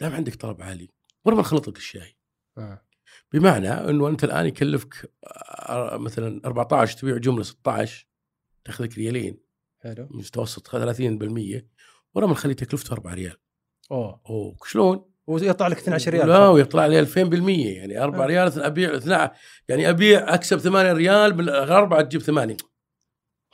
[0.00, 0.88] دام عندك طلب عالي
[1.24, 2.16] ورا نخلط لك الشاي
[2.58, 2.86] آه.
[3.32, 8.06] بمعنى إنه أنت الآن يكلفك آه، مثلا 14 تبيع جملة 16
[8.64, 9.38] تاخذ لك ريالين.
[9.80, 10.08] حلو.
[10.10, 11.66] متوسط 30%
[12.14, 13.36] ورا ما نخلي تكلفته 4 ريال.
[13.90, 14.20] أوه.
[14.26, 18.26] أوه شلون؟ ويطلع لك 12 ريال لا ويطلع لي 2000% يعني 4 آه.
[18.26, 19.32] ريال أبيع 12
[19.68, 22.56] يعني أبيع أكسب 8 ريال من تجيب 8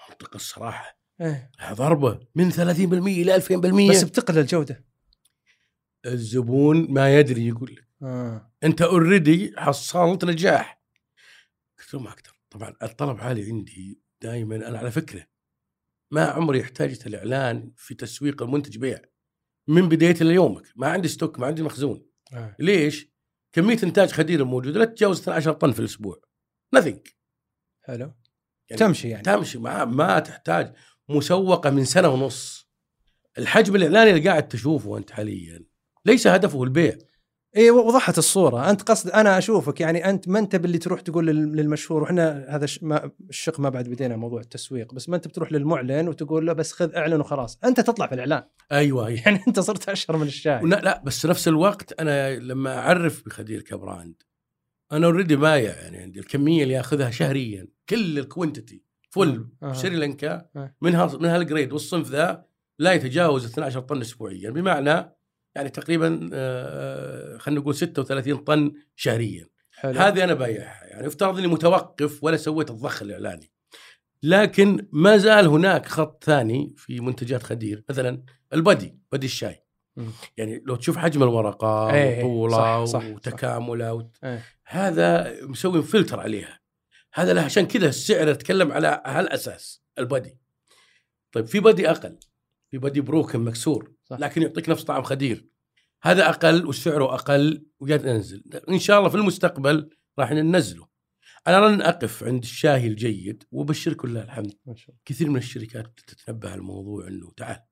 [0.08, 0.98] منطق الصراحة.
[1.20, 1.50] إيه.
[1.72, 2.58] ضربة من 30%
[3.06, 4.84] إلى 2000% بس بتقل الجودة.
[6.06, 7.88] الزبون ما يدري يقول لك.
[8.02, 8.52] آه.
[8.64, 10.82] أنت already حصلت نجاح.
[11.78, 12.40] قلت له ما أقدر.
[12.50, 15.26] طبعا الطلب عالي عندي دائما أنا على فكرة
[16.10, 19.02] ما عمري احتاجت الإعلان في تسويق المنتج بيع.
[19.68, 22.06] من بداية ليومك ما عندي stock ما عندي مخزون.
[22.32, 22.56] آه.
[22.58, 23.08] ليش؟
[23.52, 26.20] كمية إنتاج خدير الموجوده لا تتجاوز 12 طن في الأسبوع.
[26.76, 26.98] Nothing.
[27.84, 28.14] حلو.
[28.70, 29.22] يعني تمشي يعني.
[29.22, 30.74] تمشي ما, ما تحتاج.
[31.08, 32.68] مسوقة من سنة ونص.
[33.38, 35.64] الحجم الإعلاني اللي قاعد تشوفه أنت حاليا
[36.06, 36.98] ليس هدفه البيع.
[37.56, 41.56] اي وضحت الصورة أنت قصد أنا أشوفك يعني أنت ما أنت باللي تروح تقول لل-
[41.56, 42.64] للمشهور وإحنا هذا
[43.30, 46.94] الشق ما بعد بدينا موضوع التسويق بس ما أنت بتروح للمعلن وتقول له بس خذ
[46.94, 49.20] اعلن وخلاص أنت تطلع في الإعلان أيوه أيوة.
[49.26, 53.62] يعني أنت صرت أشهر من الشاي لا لا بس نفس الوقت أنا لما أعرف بخدير
[53.62, 54.22] ك brand
[54.92, 59.72] أنا already بايع يعني عندي الكمية اللي يأخذها شهريا كل ال quantity full آه.
[59.72, 60.74] سريلانكا آه.
[60.80, 62.44] من ها من هال grade والصنف ذا
[62.78, 65.17] لا يتجاوز 12 طن اسبوعيا بمعنى
[65.54, 69.48] يعني تقريبا آه، خلينا نقول 36 طن شهريا.
[69.72, 70.00] حلو.
[70.00, 71.06] هذه أنا بايعها يعني.
[71.06, 73.52] افترض إني متوقف ولا سويت الضخ الإعلاني.
[74.22, 79.64] لكن ما زال هناك خط ثاني في منتجات خدير مثلا البدي بدي الشاي.
[79.96, 80.10] مم.
[80.36, 84.16] يعني لو تشوف حجم الورقة إيه، إيه، وطولة وتكاملة وت...
[84.24, 84.44] إيه.
[84.64, 86.60] هذا مسوي فلتر عليها.
[87.14, 90.38] هذا له عشان كذا السعر اتكلم على هالأساس البدي
[91.32, 92.18] طيب في بدي أقل
[92.70, 93.92] في بدي بروكن مكسور.
[94.10, 94.18] صح.
[94.18, 95.48] لكن يعطيك نفس طعم خدير.
[96.02, 100.88] هذا أقل وسعره أقل وقاعد ننزل إن شاء الله في المستقبل راح ننزله.
[101.46, 104.52] أنا لن أقف عند الشاهي الجيد وبشركم لله الحمد.
[104.66, 105.00] ما شاء الله.
[105.04, 107.62] كثير من الشركات تتنبه على الموضوع إنه تعال.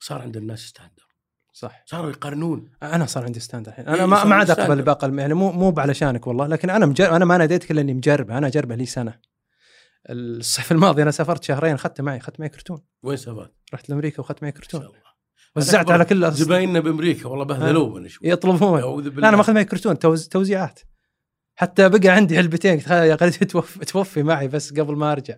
[0.00, 1.06] صار عند الناس standard
[1.52, 1.82] صح.
[1.86, 2.70] صاروا يقارنون.
[2.82, 3.88] أنا صار عندي standard الحين.
[3.88, 4.82] إيه، أنا ما صار ما عاد أقبل.
[4.82, 8.38] بأقل يعني مو مو علشانك والله لكن أنا مجرب أنا ما ناديتك إلا إني مجربه
[8.38, 9.20] أنا أجربه لي سنة.
[10.10, 12.82] الصيف الماضي أنا سافرت شهرين اخذته معي اخذت معي كرتون.
[13.02, 14.88] وين سافرت؟ رحت لأمريكا واخذت معي كرتون.
[15.56, 20.28] وزعت على كل زبايننا بأمريكا والله بهذلونا شوي يطلبون أنا ماخذ معي كرتون توز...
[20.28, 20.80] توزيعات.
[21.56, 22.80] حتى بقى عندي علبتين
[23.48, 25.36] توفي, توفي معي بس قبل ما أرجع.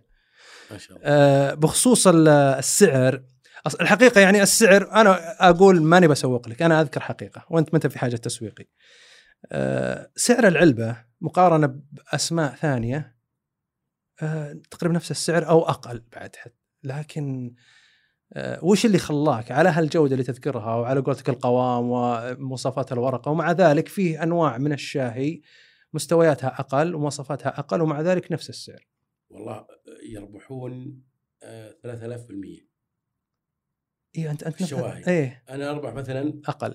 [0.70, 1.08] ما شاء الله.
[1.08, 3.22] أه بخصوص ال- السعر.
[3.80, 7.44] الحقيقة يعني السعر أنا أقول ماني بسوق لك أنا أذكر حقيقة.
[7.50, 8.64] وأنت ما أنت في حاجة تسويقي.
[9.52, 13.16] أه سعر العلبة مقارنة بأسماء ثانية
[14.22, 16.54] أه تقريبا نفس السعر أو أقل بعد حتى.
[16.84, 17.54] لكن
[18.62, 24.22] وش اللي خلاك على هالجودة اللي تذكرها وعلى قولتك القوام ومواصفات الورقة ومع ذلك فيه
[24.22, 25.40] أنواع من الشاهي
[25.92, 28.86] مستوياتها أقل ومواصفاتها أقل ومع ذلك نفس السعر.
[29.30, 29.66] والله
[30.10, 31.02] يربحون
[31.42, 32.68] آه، 3000%
[34.16, 35.06] اي انت أنت نفس- الشواهي.
[35.06, 35.44] إيه.
[35.50, 36.74] أنا أربح مثلا أقل.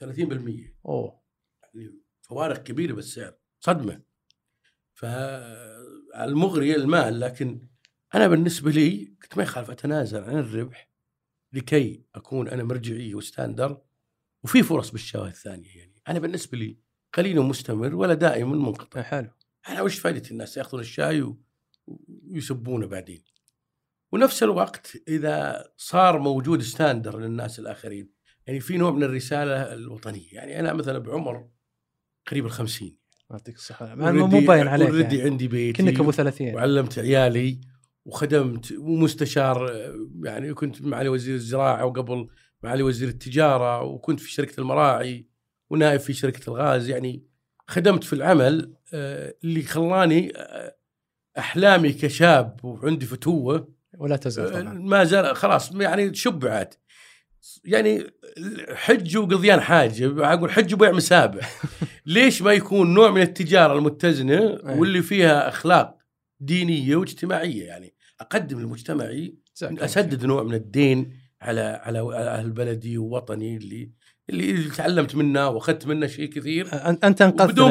[0.00, 1.22] 30% أوه.
[1.62, 4.02] يعني فوارق كبيرة بالسعر صدمة.
[4.94, 7.68] فالمغري المال لكن
[8.14, 10.91] أنا بالنسبة لي كنت ما يخالف أتنازل عن الربح.
[11.52, 13.80] لكي أكون أنا مرجعيه وستاندر
[14.44, 16.02] وفي فرص بالشواهي الثانية يعني.
[16.08, 16.78] أنا بالنسبة لي
[17.14, 19.02] قليل مستمر ولا دائم منقطع.
[19.02, 19.30] حلو.
[19.68, 21.40] أنا وش فائده الناس يأخذون الشاي و-
[22.30, 23.24] ويسبونه بعدين؟
[24.12, 28.10] ونفس الوقت إذا صار موجود standard للناس الآخرين
[28.46, 30.28] يعني في نوع من الرسالة الوطنية.
[30.32, 31.48] يعني أنا مثلا بعمر
[32.30, 32.98] قريب الخمسين.
[33.30, 35.30] يعطيك إنه مو باين عليك already يعني.
[35.30, 37.60] عندي بيتي كأنك أبو 30 وعلمت عيالي
[38.04, 39.72] وخدمت ومستشار
[40.24, 42.28] يعني كنت معالي وزير الزراعة وقبل
[42.62, 45.26] معالي وزير التجارة وكنت في شركة المراعي
[45.70, 47.26] ونائب في شركة الغاز يعني
[47.68, 50.76] خدمت في العمل آه، اللي خلاني آه،
[51.38, 54.74] أحلامي كشاب وعندي فتوة ولا تزال آه، طبعا.
[54.74, 56.74] ما زال خلاص يعني شبعت.
[57.64, 58.06] يعني
[58.74, 61.62] حج وقضيان حاجة أقول حج وبيع مسابح
[62.06, 64.78] ليش ما يكون نوع من التجارة المتزنة أي.
[64.78, 66.01] واللي فيها أخلاق؟
[66.42, 73.90] دينية واجتماعية يعني أقدم لمجتمعي اسدد نوع من الدين على على أهل بلدي ووطني اللي
[74.30, 76.68] اللي تعلمت منه وأخذت منه شيء كثير.
[76.88, 77.22] أنت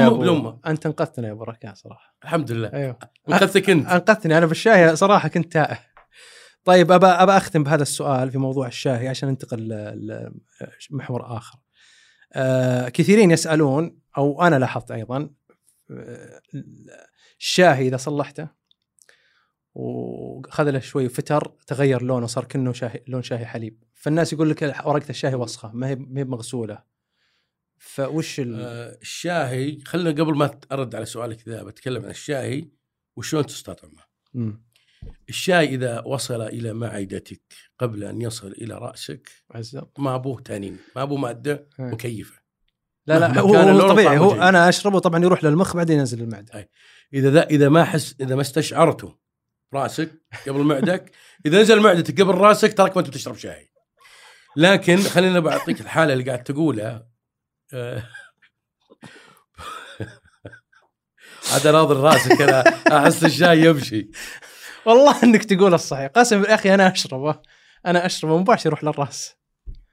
[0.07, 2.15] ابو بدون م- أنت أنقذتنا يا أبو ركان صراحة.
[2.23, 2.67] الحمد لله.
[2.73, 2.99] أيوه.
[3.29, 3.87] أنقذتك أنت.
[3.87, 4.37] أنقذتني.
[4.37, 5.79] أنا بالشاي صراحة كنت تائه.
[6.63, 9.67] طيب ابى ابى أختم بهذا السؤال في موضوع الشاهي عشان ننتقل
[10.91, 11.59] لمحور آخر.
[12.33, 15.29] آه كثيرين يسألون أو أنا لاحظت أيضا
[17.39, 18.60] الشاهي إذا صلحته
[19.73, 24.61] وخذ له شوي فتر تغير لونه صار كأنه شاهي لون شاهي حليب فالناس يقول لك
[24.85, 26.83] ورقة الشاهي وسخة ما هي ما هي مغسوله
[27.77, 28.55] فوش ال...
[28.59, 32.67] آه، الشاهي خلينا قبل ما أرد على سؤالك ذا بتكلم عن الشاهي
[33.15, 34.03] وشلون تستطعمه.
[35.29, 37.41] الشاي إذا وصل إلى معدتك
[37.79, 39.87] قبل أن يصل إلى رأسك عزة.
[39.97, 41.85] ما أبوه تانين ما أبوه مادة إيه.
[41.85, 42.41] مكيفة
[43.07, 44.33] لا لا هو, طبيعي هو.
[44.33, 46.69] أنا أشربه طبعا يروح للمخ بعدين ينزل المعدة
[47.13, 49.20] إذا ذا إذا ما حس إذا ما استشعرته
[49.73, 50.11] راسك
[50.47, 51.11] قبل معدك.
[51.45, 53.71] إذا نزل معدتك قبل راسك تراك ما أنت بتشرب شاي.
[54.55, 57.07] لكن خلينا بعطيك الحالة اللي قاعد تقولها.
[57.73, 58.03] آه،
[61.53, 62.63] هذا ناظر راسك أنا
[62.97, 64.09] أحس الشاي يمشي.
[64.85, 66.07] والله إنك تقول الصحيح.
[66.07, 67.39] قسم يا أخي أنا أشربه.
[67.85, 69.35] أنا أشربه مباشر يروح للرأس.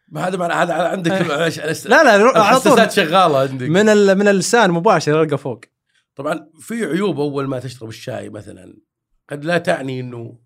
[0.09, 1.49] ما هذا معنى هذا عندك لا
[1.87, 2.93] لا على طول.
[2.93, 3.69] شغالة عندك.
[3.69, 3.87] من
[4.19, 5.61] من اللسان مباشر يلقى فوق.
[6.17, 8.88] طبعا في عيوب أول ما تشرب الشاي مثلا.
[9.31, 10.39] قد لا تعني إنه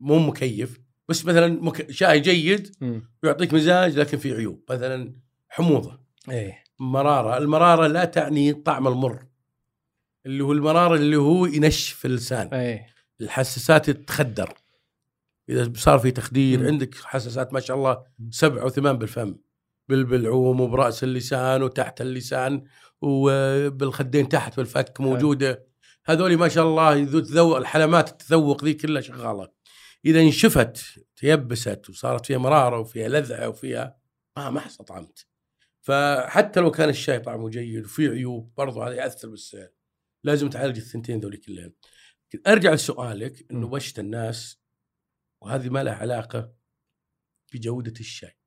[0.00, 1.90] مو مكيف بس مثلا مك...
[1.90, 2.76] شاي جيد
[3.24, 5.12] يعطيك مزاج لكن في عيوب مثلا
[5.48, 6.00] حموضة.
[6.30, 6.64] إيه.
[6.78, 9.24] مرارة المرارة لا تعني طعم المر
[10.26, 12.48] اللي هو المرارة اللي هو ينشف اللسان.
[12.48, 12.86] إيه.
[13.20, 14.54] الحساسات تتخدر.
[15.48, 16.66] إذا صار في تخدير مم.
[16.66, 19.34] عندك حساسات ما شاء الله سبع وثمان بالفم
[19.88, 22.64] بالبلعوم وبرأس اللسان وتحت اللسان
[23.00, 25.67] وبالخدين تحت بالفك موجودة.
[26.08, 29.48] هذول ما شاء الله ذو تذوق الحلمات التذوق ذي كلها شغالة.
[30.04, 33.98] إذا انشفت تيبست وصارت فيها مرارة وفيها لذعة وفيها
[34.36, 35.26] ما ما استطعمت.
[35.80, 39.68] فحتى لو كان الشاي طعمه جيد وفيه عيوب برضو هذا يأثر بالسعر.
[40.24, 41.72] لازم تعالج الثنتين ذولي كلهم.
[42.46, 43.70] أرجع لسؤالك إنه م.
[43.70, 44.60] بشت الناس
[45.42, 46.52] وهذه ما لها علاقة
[47.52, 48.38] بجوده الشاي.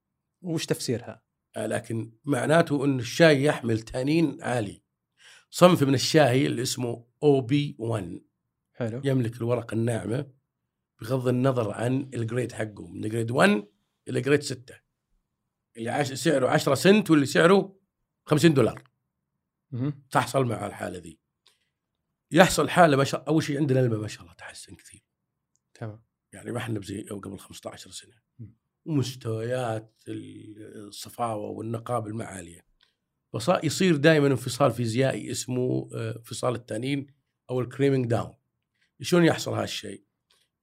[0.41, 1.23] وش تفسيرها؟
[1.55, 4.80] آه، لكن معناته إن الشاي يحمل تانين عالي.
[5.53, 8.21] صنف من الشاي اللي اسمه OP 1
[8.73, 9.01] حلو.
[9.05, 10.31] يملك الورقه الناعمة
[11.01, 12.87] بغض النظر عن ال grade حقه.
[12.87, 13.67] من grade 1
[14.07, 14.75] إلى grade 6
[15.77, 17.79] اللي عش سعره 10 سنت واللي سعره
[18.25, 18.83] 50 دولار.
[19.71, 20.03] مهم.
[20.11, 21.19] تحصل مع الحالة ذي.
[22.31, 25.03] يحصل حالة ما شاء أول شيء عندنا الماء ما شاء الله تحسن كثير.
[25.73, 26.03] تمام.
[26.33, 28.15] يعني ما إحنا بزي قبل 15 سنة.
[28.39, 28.45] م.
[28.85, 32.70] ومستويات الصفاوة والنقاء عالية.
[33.33, 37.07] فصار يصير دائما انفصال فيزيائي اسمه آه، انفصال التانين
[37.49, 38.33] أو ال creaming down
[39.01, 40.03] شلون يحصل هذا الشيء؟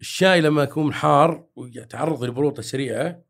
[0.01, 3.23] الشاي لما يكون حار ويتعرض لبرودة سريعة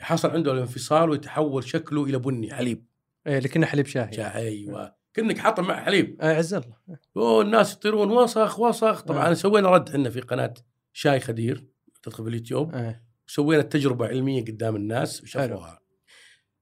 [0.00, 2.86] يحصل عنده الانفصال ويتحول شكله إلى بني حليب.
[3.26, 4.12] إيه لكنه حليب شاهي.
[4.12, 4.94] شاي أيوه.
[5.14, 6.16] كأنك حاط مع حليب.
[6.20, 6.76] آه عز الله.
[7.16, 9.34] أوه الناس يطيرون وسخ وسخ طبعا آه.
[9.34, 10.54] سوينا رد إحنا في قناة
[10.92, 11.64] شاي خدير
[12.02, 12.74] تدخل في اليوتيوب.
[12.74, 13.02] آه.
[13.28, 15.81] وسوينا تجربة علمية قدام الناس وشافوها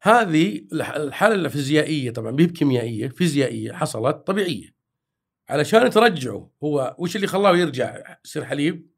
[0.02, 4.74] هذه الح- الحالة الفيزيائية طبعا مي بكيميائية فيزيائية حصلت طبيعية.
[5.48, 8.90] علشان ترجعه هو وش اللي خلاه يرجع يصير حليب؟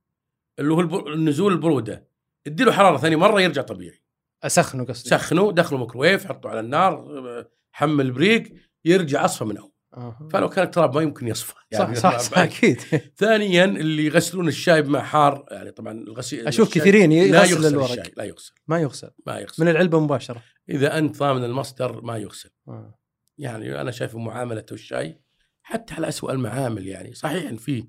[0.58, 2.08] اللي هو النزول البرودة.
[2.46, 4.02] اديله حرارة ثاني مرة يرجع طبيعي.
[4.42, 5.08] أسخنه قصدي.
[5.08, 8.52] سخنه دخله ميكروويف حطه على النار حمل بريق
[8.84, 9.71] يرجع أصفى من أول.
[9.94, 10.28] آه.
[10.32, 11.54] فلو كان التراب ما يمكن يصفى.
[11.74, 12.80] صح صح, صح أكيد.
[13.16, 17.90] ثانيا اللي يغسلون الشاي بماء حار يعني طبعا الغسيل أشوف كثيرين لا يغسل الورق.
[17.90, 18.52] الشاي لا يغسل.
[18.66, 19.10] ما يغسل.
[19.26, 19.64] ما يغسل.
[19.64, 20.42] من العلبة مباشرة.
[20.68, 22.50] إذا أنت ضامن المصدر ما يغسل.
[22.68, 22.98] آه.
[23.38, 25.20] يعني أنا شايف معاملة الشاي
[25.62, 27.14] حتى على أسوأ المعامل يعني.
[27.14, 27.88] صحيح إن في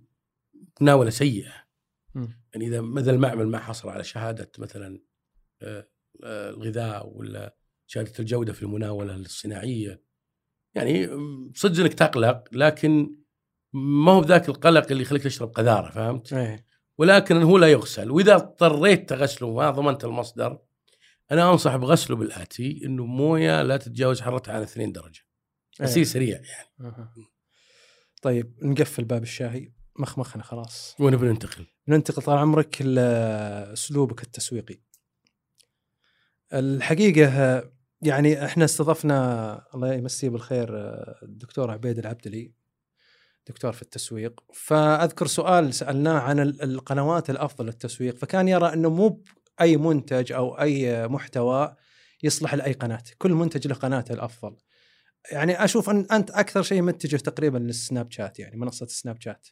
[0.82, 1.54] مناوله سيئة.
[2.16, 2.44] مم.
[2.54, 5.00] يعني إذا مثل المعمل ما حصل على شهادة مثلا
[5.62, 5.88] آه،
[6.24, 7.56] آه، الغذاء ولا
[7.88, 10.02] شهادة الجودة في المناولة الصناعية
[10.76, 11.10] يعني
[11.56, 13.16] صدق إنك تقلق لكن
[13.74, 16.66] ما هو بذاك القلق اللي يخليك تشرب قذارة فهمت؟ إيه.
[16.98, 18.12] ولكن هو لا يغسل.
[18.12, 20.60] وإذا اضطريت تغسله وما ضمنت المصدر
[21.32, 25.22] أنا أنصح بغسله بالآتي إنه موية لا تتجاوز حرارتها عن 2 درجة.
[25.82, 26.04] غسيل إيه.
[26.04, 26.70] سريع يعني.
[26.82, 27.14] أها.
[28.22, 30.96] طيب نقفل باب الشاي مخمخنا خلاص.
[31.00, 31.66] ونبي ننتقل.
[31.88, 34.80] ننتقل طال عمرك لاسلوبك التسويقي.
[36.54, 37.64] الحقيقة
[38.06, 40.70] يعني إحنا استضفنا الله يمسيه بالخير
[41.24, 42.54] الدكتور عبيد العبدلي
[43.48, 44.44] دكتور في التسويق.
[44.54, 48.18] فأذكر سؤال سألناه عن ال- القنوات الأفضل للتسويق.
[48.18, 49.24] فكان يرى إنه مو
[49.62, 51.76] أي منتج أو أي محتوى
[52.24, 53.04] يصلح لأي قناة.
[53.18, 54.56] كل منتج له قناته الأفضل.
[55.32, 59.48] يعني أشوف أن أنت أكثر شيء متجه تقريبا للسناب شات يعني منصة سناب شات.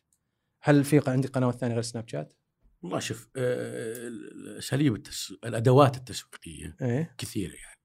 [0.61, 2.33] هل في عندك قنوات ثانية غير سناب شات؟
[2.81, 4.09] والله شوف آه،
[4.57, 5.33] اساليب التس...
[5.45, 7.15] الأدوات التسويقية إيه.
[7.17, 7.80] كثيرة يعني.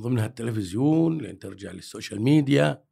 [0.00, 2.84] ضمنها التلفزيون لين ترجع للسوشيال ميديا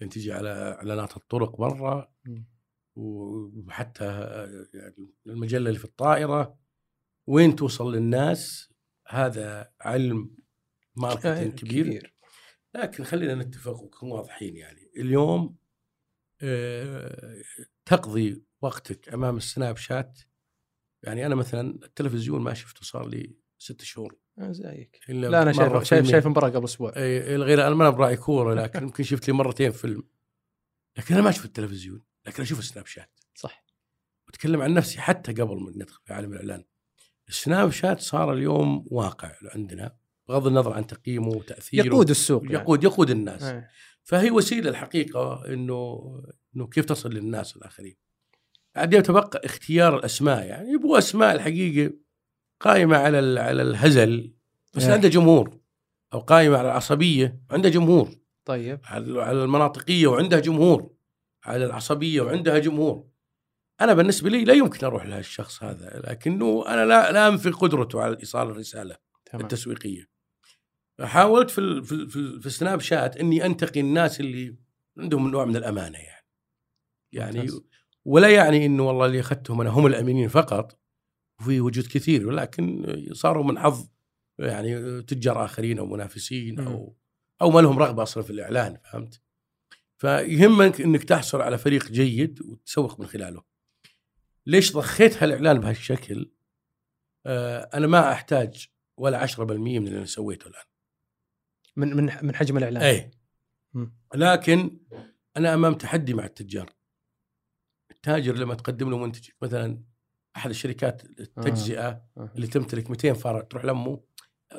[0.00, 2.12] لين تجي على إعلانات الطرق برا.
[2.96, 6.58] وحتى آه، يعني المجلة اللي في الطائرة
[7.26, 8.72] وين توصل للناس؟
[9.08, 10.36] هذا علم
[10.96, 12.14] marketing كبير.
[12.74, 14.90] لكن خلينا نتفق ونكون واضحين يعني.
[14.96, 15.56] اليوم
[16.42, 17.42] آه،
[17.84, 20.20] تقضي وقتك أمام السناب شات.
[21.02, 24.12] يعني أنا مثلا التلفزيون ما شفته صار لي ست شهور.
[24.12, 25.00] آه، زيك.
[25.08, 26.10] إلا لا أنا شايف شايف.
[26.10, 26.92] شايف مباراة قبل أسبوع.
[26.96, 30.02] إيه، غير أنا ما براعي كورة لكن يمكن شفت لي مرتين فيلم.
[30.98, 32.02] لكن أنا ما أشوف التلفزيون.
[32.26, 33.20] لكن أشوف السناب شات.
[33.34, 33.64] صح.
[34.26, 35.00] واتكلم عن نفسي.
[35.00, 36.64] حتى قبل ما ندخل في عالم الإعلان.
[37.28, 39.96] السناب شات صار اليوم واقع عندنا
[40.28, 41.86] بغض النظر عن تقييمه وتأثيره.
[41.86, 42.54] يقود السوق يعني.
[42.54, 43.42] يقود يقود الناس.
[43.42, 43.68] إيه.
[44.02, 46.22] فهي وسيلة الحقيقة انه
[46.56, 47.96] إنه كيف تصل للناس الآخرين.
[48.76, 50.72] عاد يتبقى اختيار الأسماء يعني.
[50.72, 51.94] يبغوا أسماء الحقيقة
[52.62, 54.34] قائمة على على الهزل
[54.74, 54.84] بس.
[54.84, 55.58] عنده جمهور
[56.14, 58.10] أو قائمة على العصبية وعنده جمهور.
[58.44, 58.80] طيب.
[58.84, 60.90] على المناطقية وعندها جمهور.
[61.44, 63.04] على العصبية وعندها جمهور.
[63.80, 68.18] أنا بالنسبة لي لا يمكن أروح لهالشخص هذا لكنه أنا لا لا أنفي قدرته على
[68.20, 69.42] إيصال الرسالة تمام.
[69.42, 70.08] التسويقية.
[71.00, 74.56] حاولت في في ال في, ال في السناب شات إني أنتقي الناس اللي
[74.98, 76.26] عندهم نوع من الأمانة يعني.
[77.12, 77.60] يعني ممتاز.
[78.04, 80.81] ولا يعني إنه والله اللي أخذتهم أنا هم الأمينين فقط
[81.42, 83.88] وفي وجود كثير ولكن صاروا من حظ
[84.38, 86.96] يعني تجار آخرين أو منافسين أو
[87.42, 89.20] أو ما لهم رغبة أصلا في الإعلان فهمت؟
[89.98, 93.42] فيهمك إنك تحصل على فريق جيد وتسوق من خلاله.
[94.46, 96.30] ليش ضخيت هالإعلان بهالشكل؟
[97.26, 100.64] آه أنا ما أحتاج ولا 10% من اللي أنا سويته الآن.
[101.76, 103.10] من من من حجم الإعلان اي.
[104.14, 104.78] لكن
[105.36, 106.70] أنا أمام تحدي مع التجار.
[107.90, 109.91] التاجر لما تقدم له منتجك مثلا
[110.36, 112.32] أحد الشركات التجزئة آه.
[112.36, 114.00] اللي تمتلك 200 فرع تروح لأمه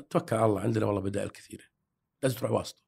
[0.09, 1.63] توكل على الله عندنا والله بدائل كثيرة.
[2.23, 2.83] لازم تروح واسطة.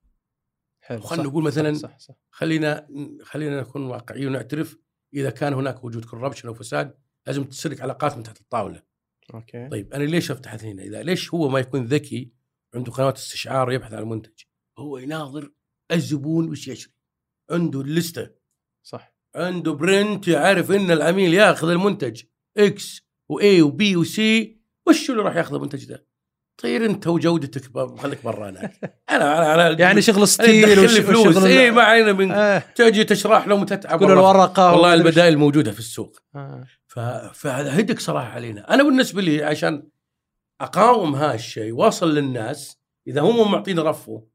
[0.81, 2.15] حلو خلنا صح، نقول مثلاً صح صح, صح.
[2.29, 2.87] خلينا
[3.23, 4.77] خلينا نكون واقعيين ونعترف
[5.13, 8.83] إذا كان هناك وجود corruption أو فساد لازم تسلك علاقات من تحت الطاولة.
[9.33, 12.31] okay طيب أنا ليش أفتح هنا؟ إذا ليش هو ما يكون ذكي
[12.75, 14.43] عنده قنوات استشعار يبحث عن المنتج؟
[14.77, 15.51] هو يناظر
[15.91, 16.93] الزبون وش يشتري.
[17.51, 18.29] عنده اللستة
[18.83, 22.23] صح عنده print يعرف إن العميل ياخذ المنتج
[22.57, 26.03] إكس واي وبي وسي وش اللي راح ياخذ المنتج ذا؟
[26.57, 28.71] طير أنت وجودتك خليك برا هناك
[29.09, 32.59] أنا أنا أنا يعني شغل ستيل وش- فلوس اي ما علينا من آه.
[32.75, 34.93] تجي تشرح لهم وتتعب والله, الورقة والله.
[34.93, 36.63] البدائل موجودة في السوق آه.
[37.33, 39.87] فهذا هدك صراحة علينا أنا بالنسبة لي عشان
[40.61, 44.27] أقاوم هالشيء واصل للناس إذا هم معطيني رفه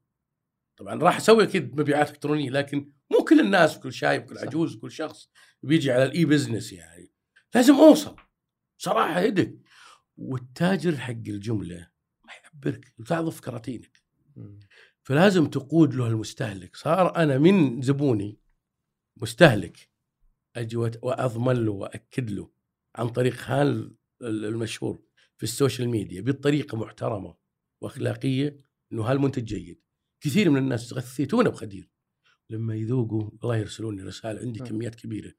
[0.77, 4.37] طبعا راح أسوي أكيد مبيعات إلكترونية لكن مو كل الناس كل شايب كل.
[4.37, 5.29] عجوز كل شخص
[5.63, 7.10] بيجي على ال e-business يعني
[7.55, 8.15] لازم أوصل.
[8.77, 9.59] صراحة headache
[10.17, 11.91] والتاجر حق الجملة
[12.25, 14.03] ما يعبرك وتعظف كراتينك.
[15.03, 16.75] فلازم تقود له المستهلك.
[16.75, 18.39] صار أنا من زبوني
[19.17, 19.89] مستهلك.
[20.55, 22.51] أجي وأضمن له وأكد له
[22.95, 25.03] عن طريق هال المشهور
[25.37, 27.37] في السوشيال ميديا بطريقة محترمة
[27.81, 29.81] وأخلاقية إنه هالمنتج جيد.
[30.23, 31.91] كثير من الناس غثيتونا بخدير.
[32.49, 34.59] لما يذوقوا الله يرسلون لي رسائل عندي.
[34.59, 35.33] كميات كبيرة.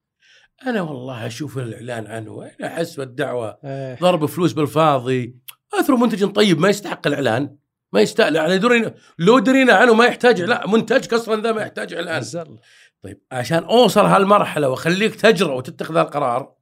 [0.67, 3.99] أنا والله أشوف الإعلان عنه أنا أحس بالدعوة إيه.
[3.99, 5.37] ضرب فلوس بالفاضي.
[5.75, 7.57] اثروا منتج طيب ما يستحق الإعلان
[7.93, 11.95] ما يستاهل يعني درينا لو درينا عنه ما يحتاج لا منتجك أصلا ذا ما يحتاج
[11.95, 12.23] إعلان.
[13.03, 16.55] طيب عشان أوصل هالمرحلة وأخليك تجرأ وتتخذ هالقرار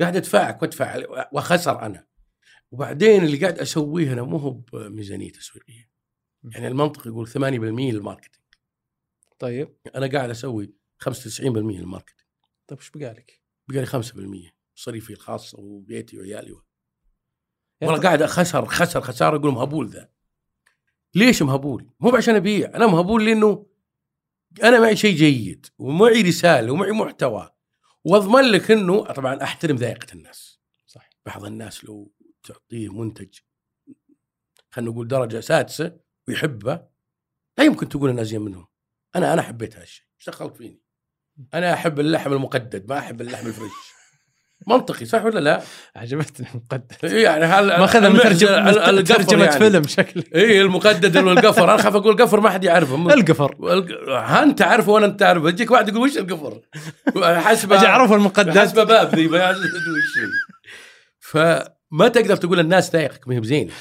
[0.00, 1.02] قاعد أدفعك وأدفع
[1.32, 2.06] وخسر أنا.
[2.72, 5.90] وبعدين اللي قاعد أسويه أنا مو هو بميزانية تسويقية.
[6.44, 7.36] يعني المنطق يقول 80%
[7.92, 8.44] لل marketing.
[9.38, 9.76] طيب.
[9.96, 12.19] أنا قاعد أسوي 95% لل marketing.
[12.70, 16.56] طيب إيش بقالك؟ بقى لي 5% مصاريفي الخاصه وبيتي وعيالي
[17.80, 20.10] يعني والله قاعد خسر خسر خسارة أقول مهبول ذا
[21.14, 23.66] ليش مهبول؟ مو عشان أبيع أنا مهبول لأنه
[24.62, 27.50] أنا معي شيء جيد ومعي رسالة ومعي محتوى
[28.04, 32.12] وأضمن لك إنه طبعا أحترم ذائقة الناس صح بعض الناس لو
[32.42, 33.38] تعطيه منتج
[34.70, 36.86] خلينا نقول درجة سادسة ويحبه
[37.58, 38.66] لا يمكن تقول أنا أزين منهم
[39.16, 40.79] أنا أنا حبيت هالشيء إيش دخلت فيني؟
[41.54, 43.72] أنا أحب اللحم المقدد ما أحب اللحم الفريش.
[44.66, 45.62] منطقي صح ولا لا؟
[45.96, 49.58] عجبتني مقدد إيه يعني هل ماخذها من المعزة- ترجمه يعني.
[49.58, 53.14] فيلم شكله اي المقدد والقفر أنا أخاف أقول قفر ما حد يعرفه.
[53.14, 53.56] القفر.
[54.08, 55.48] ها أنت تعرفه وأنا أنت تعرفه.
[55.48, 56.60] يجيك واحد يقول وش القفر؟
[57.40, 58.58] حسب أجي اعرف المقدد.
[58.58, 59.28] حسب باب ذي.
[61.20, 63.72] فما تقدر تقول الناس ضايقك ما هي بزينة.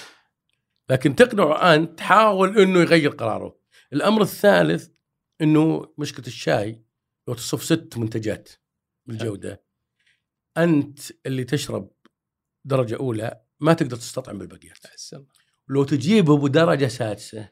[0.89, 3.55] لكن تقنعه أنت تحاول إنه يغير قراره.
[3.93, 4.87] الأمر الثالث
[5.41, 6.81] إنه مشكلة الشاي.
[7.29, 8.49] لو تصف ست منتجات
[9.05, 9.63] بالجودة.
[10.57, 11.91] أنت اللي تشرب
[12.65, 14.77] درجة أولى ما تقدر تستطعم بالبقيات
[15.67, 17.49] لو تجيبه بدرجة سادسة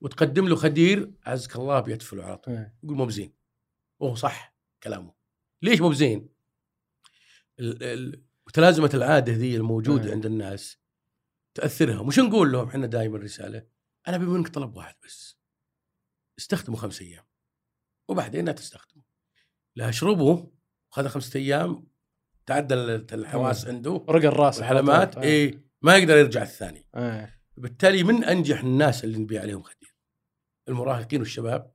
[0.00, 2.74] وتقدم له خدير عزك الله بيتفلوا على طول إيه.
[2.82, 3.34] يقول مو بزين.
[3.98, 5.14] وهو صح كلامه.
[5.62, 6.28] ليش مو بزين؟
[8.46, 10.12] متلازمة العادة ذي الموجودة إيه.
[10.12, 10.78] عند الناس
[11.54, 13.66] تاثرهم وش نقول لهم؟ إحنا دائما رسالة.
[14.08, 15.36] أنا ابي منك طلب واحد بس.
[16.38, 17.29] استخدمه خمس أيام.
[18.10, 19.02] وبعدين لا تستخدمه
[19.76, 20.50] لا اشربه
[20.90, 21.86] وخذ خمسة أيام
[22.46, 25.22] تعدل الحواس عنده رقى الراس والحلمات على طول.
[25.22, 25.64] إيه.
[25.82, 27.40] ما يقدر يرجع الثاني إيه.
[27.56, 29.94] بالتالي من أنجح الناس اللي نبيع عليهم خدير
[30.68, 31.72] المراهقين والشباب.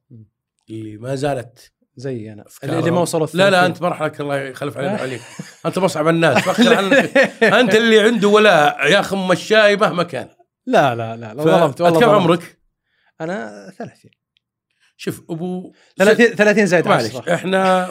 [0.69, 2.45] اللي ما زالت زي أنا.
[2.63, 3.65] اللي ما وصلوا لا لا.
[3.65, 5.21] أنت مرحلك الله يخلف علينا عليك
[5.65, 6.47] أنت مصعب الناس
[7.43, 10.29] أنت اللي عنده ولاء ياخذ ام الشاي مهما كان
[10.65, 12.09] لا لا لا لا ظلمت والله كم.
[12.09, 12.59] عمرك؟
[13.21, 14.11] أنا 30
[14.97, 17.89] شوف أبو 30 30 زائد معلش 10 إحنا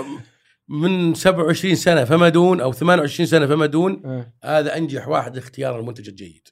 [0.69, 4.35] من 27 سنة فما دون أو 28 سنة فما دون إيه.
[4.45, 6.49] هذا أنجح واحد اختيار المنتج الجيد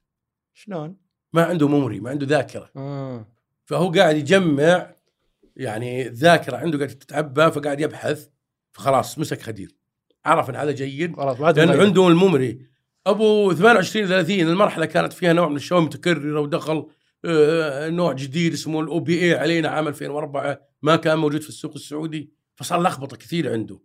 [0.55, 0.97] شلون؟
[1.33, 3.27] ما عنده memory ما عنده ذاكرة آه.
[3.65, 4.95] فهو قاعد يجمع
[5.57, 8.29] يعني الذاكرة عنده قاعد تتعبى فقاعد يبحث
[8.73, 9.77] فخلاص مسك خدير
[10.25, 12.67] عرف إن هذا جيد خلاص لأنه عنده ال memory
[13.07, 16.87] أبو 28 30 المرحلة كانت فيها نوع من الشو متكرره ودخل
[17.91, 22.83] نوع جديد اسمه ال OPA علينا عام 2004 ما كان موجود في السوق السعودي فصار
[22.83, 23.81] لخبطة كثير عنده.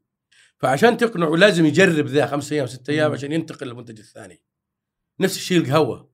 [0.59, 3.11] فعشان تقنعه لازم يجرب ذا خمس أيام ست أيام.
[3.11, 4.41] عشان ينتقل للمنتج الثاني.
[5.19, 6.09] نفس الشيء القهوة.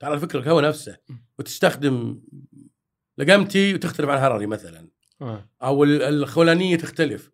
[0.00, 0.96] تعال فكره القهوة نفسه
[1.38, 2.20] وتستخدم
[3.18, 4.88] لقمتي وتختلف عن هرري مثلا.
[5.22, 5.48] آه.
[5.62, 7.30] أو ال- الخولانية تختلف.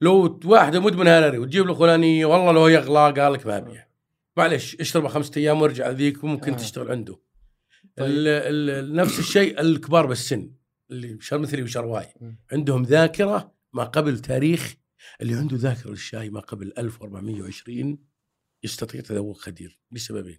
[0.00, 3.86] لو واحدة مدمن هرري وتجيب له خولانية والله لو يغلى قال لك ما أبيع.
[4.36, 6.56] معلش اشربه خمسة أيام وارجع ذيك وممكن آه.
[6.56, 7.18] تشتغل عنده.
[7.98, 8.10] طيب.
[8.10, 10.50] ال ال نفس الشيء الكبار بالسن
[10.90, 12.06] اللي شر مثلي وشرواي.
[12.52, 14.74] عندهم ذاكرة ما قبل تاريخ
[15.20, 17.98] اللي عنده ذاكرة للشاي ما قبل 1420
[18.64, 20.38] يستطيع تذوق خدير لسببين.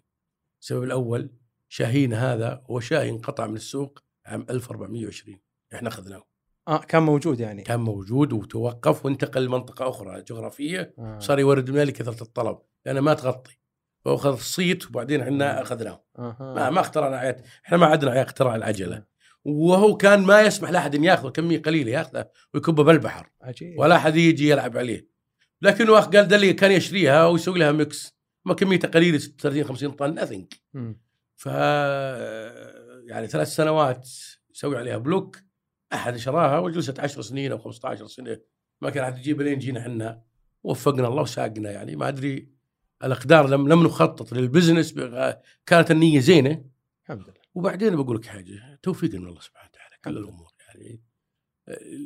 [0.62, 1.30] السبب الأول
[1.70, 5.39] شاهين هذا هو شاي انقطع من السوق عام 1420
[5.74, 6.24] إحنا أخذناه.
[6.68, 7.64] آه كان موجود يعني.
[7.64, 11.20] كان موجود وتوقف وانتقل لمنطقة أخرى جغرافية آه.
[11.20, 12.60] صار يورد من كثرة الطلب.
[12.86, 13.59] لأنه ما تغطي.
[14.06, 16.04] فاخذ الصيت وبعدين إحنا أخذناه.
[16.20, 16.54] آه.
[16.56, 19.04] ما ما اخترعنا عيات إحنا ما عندنا اختراع العجلة.
[19.45, 23.32] وهو كان ما يسمح لأحد إن يأخذ كمية قليلة ياخذه ويكبه بالبحر.
[23.41, 23.80] عجيب.
[23.80, 25.10] ولا أحد يجي يلعب عليه.
[25.62, 28.20] لكنه قال ده اللي كان يشتريها ويسوي لها mix.
[28.45, 30.53] ما كميته قليلة 30 50 طن nothing.
[31.36, 31.45] ف
[33.06, 34.10] يعني ثلاث سنوات
[34.52, 35.38] يسوي عليها block.
[35.93, 38.38] أحد شراها وجلست 10 سنين أو 15 سنة.
[38.82, 40.22] ما كان أحد يجيب لين جينا إحنا.
[40.64, 41.95] وفقنا الله وساقنا يعني.
[41.95, 42.59] ما أدري
[43.04, 44.93] الأقدار لم لم نخطط لل business
[45.66, 46.66] كانت النية زينة.
[47.04, 47.34] الحمد لله.
[47.54, 51.02] وبعدين بقول لك حاجة توفيق من الله سبحانه وتعالى كل الأمور يعني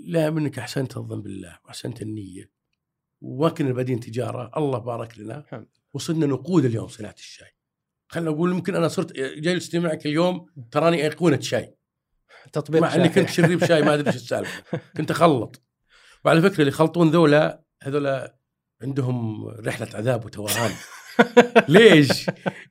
[0.05, 2.51] لا منك أحسنت الظن بالله وأحسنت النية.
[3.21, 5.39] وكنا بادين تجارة الله بارك لنا.
[5.39, 7.55] الحمد وصلنا نقود اليوم صناعة الشاي.
[8.07, 11.75] خلينا نقول يمكن أنا صرت جالس معك اليوم تراني أيقونة شاي.
[12.53, 13.09] تطبيق مع إني.
[13.09, 14.63] كنت شريب شاي ما أدري إيش السالفة.
[14.97, 15.61] كنت أخلط.
[16.25, 18.42] وعلى فكرة اللي يخلطون ذولا هذولا
[18.83, 20.71] عندهم رحلة عذاب وتوهان.
[21.67, 22.25] ليش؟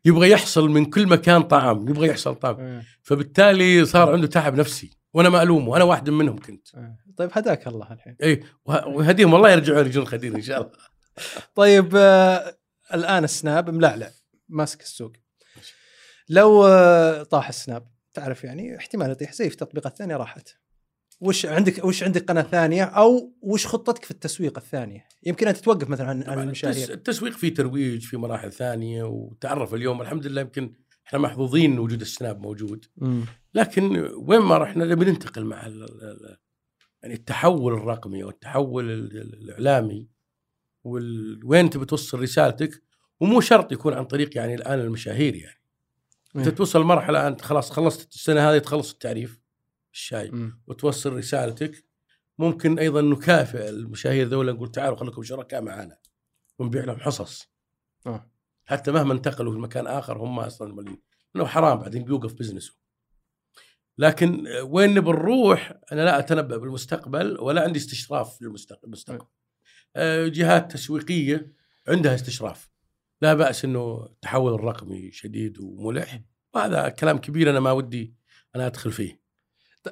[0.04, 2.82] يبغى يحصل من كل مكان طعم يبغى يحصل طعم آه.
[3.02, 4.90] فبالتالي صار عنده تعب نفسي.
[5.14, 6.74] وأنا ما الومه أنا واحد منهم كنت.
[6.74, 6.96] آه.
[7.16, 8.16] طيب هداك الله الحين.
[8.22, 10.72] اي وه- وهديهم والله يرجعون يجون خدير إن شاء الله.
[11.54, 12.56] طيب آه
[12.94, 14.10] الآن السناب ملعلع
[14.48, 15.12] ماسك السوق.
[16.28, 20.48] لو آه طاح السناب تعرف يعني احتمال يطيح زي في التطبيقات الثانية راحت.
[21.22, 25.88] وش عندك وش عندك قناة ثانية؟ أو وش خطتك في التسويق الثانية؟ يمكن ان تتوقف
[25.88, 26.90] مثلا عن, المشاهير.
[26.92, 30.00] التسويق فيه ترويج في مراحل ثانية وتعرف اليوم.
[30.02, 30.72] الحمد لله يمكن
[31.06, 32.84] إحنا محظوظين ان وجود السناب موجود.
[33.54, 36.36] لكن وين ما رحنا نبي ننتقل مع ال ال
[37.02, 40.08] يعني التحول الرقمي والتحول ال- ال- الإعلامي
[41.44, 42.82] وين تبي توصل رسالتك.
[43.20, 45.62] ومو شرط يكون عن طريق يعني الآن المشاهير يعني.
[46.36, 46.48] أنت.
[46.48, 49.41] توصل مرحلة أنت خلاص خلصت السنة هذه تخلص التعريف.
[49.92, 50.30] الشاي.
[50.30, 50.62] مم.
[50.66, 51.84] وتوصل رسالتك.
[52.38, 54.52] ممكن أيضا نكافئ المشاهير ذولا.
[54.52, 55.98] نقول تعالوا خليكم شركاء معنا
[56.58, 57.48] ونبيع لهم حصص.
[58.06, 58.30] آه.
[58.64, 61.02] حتى مهما انتقلوا لمكان آخر هم أصلا مليين
[61.34, 62.74] لأنه حرام بعدين بيوقف بزنسه.
[63.98, 69.18] لكن وين نبي نروح؟ أنا لا أتنبأ بالمستقبل ولا عندي استشراف للمستقبل.
[69.96, 71.52] آه، جهات تسويقية
[71.88, 72.70] عندها استشراف.
[73.22, 76.22] لا بأس إنه التحول الرقمي شديد وملح.
[76.54, 78.14] وهذا كلام كبير أنا ما ودي
[78.56, 79.21] أنا أدخل فيه.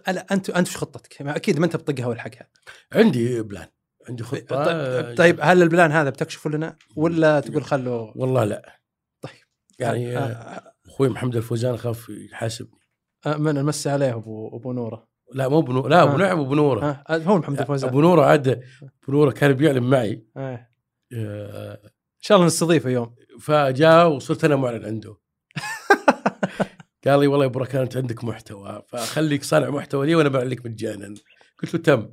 [0.09, 2.49] لا أنت أنت وش خطتك؟ ما أكيد ما أنت بطقها والحقها.
[2.93, 3.67] عندي بلان.
[4.09, 8.81] عندي خطة طيب, طيب هل البلان هذا بتكشفه لنا؟ ولا تقول خلوا والله لا.
[9.21, 9.33] طيب.
[9.79, 12.81] يعني آه، آه، آه، أخوي محمد الفوزان خاف يحاسبني.
[13.27, 15.09] آه، من نمسي عليه أبو أبو نورة.
[15.35, 15.89] لا مو بنو...
[15.89, 16.17] لا أبو آه.
[16.17, 16.85] نعم أبو نورة.
[16.85, 17.91] آه، آه، هو محمد الفوزان.
[17.91, 20.27] أبو نورة عاد أبو نورة كان بيعلم معي.
[20.37, 20.69] آه.
[21.15, 23.15] آه، إن شاء الله نستضيفه يوم.
[23.41, 25.17] فجاء وصرت أنا معلن عنده.
[27.07, 30.49] قال لي والله يا ابو ركان أنت عندك محتوى فخليك صانع محتوى لي وأنا بعلن
[30.51, 31.15] لك مجانا.
[31.63, 32.13] قلت له تم.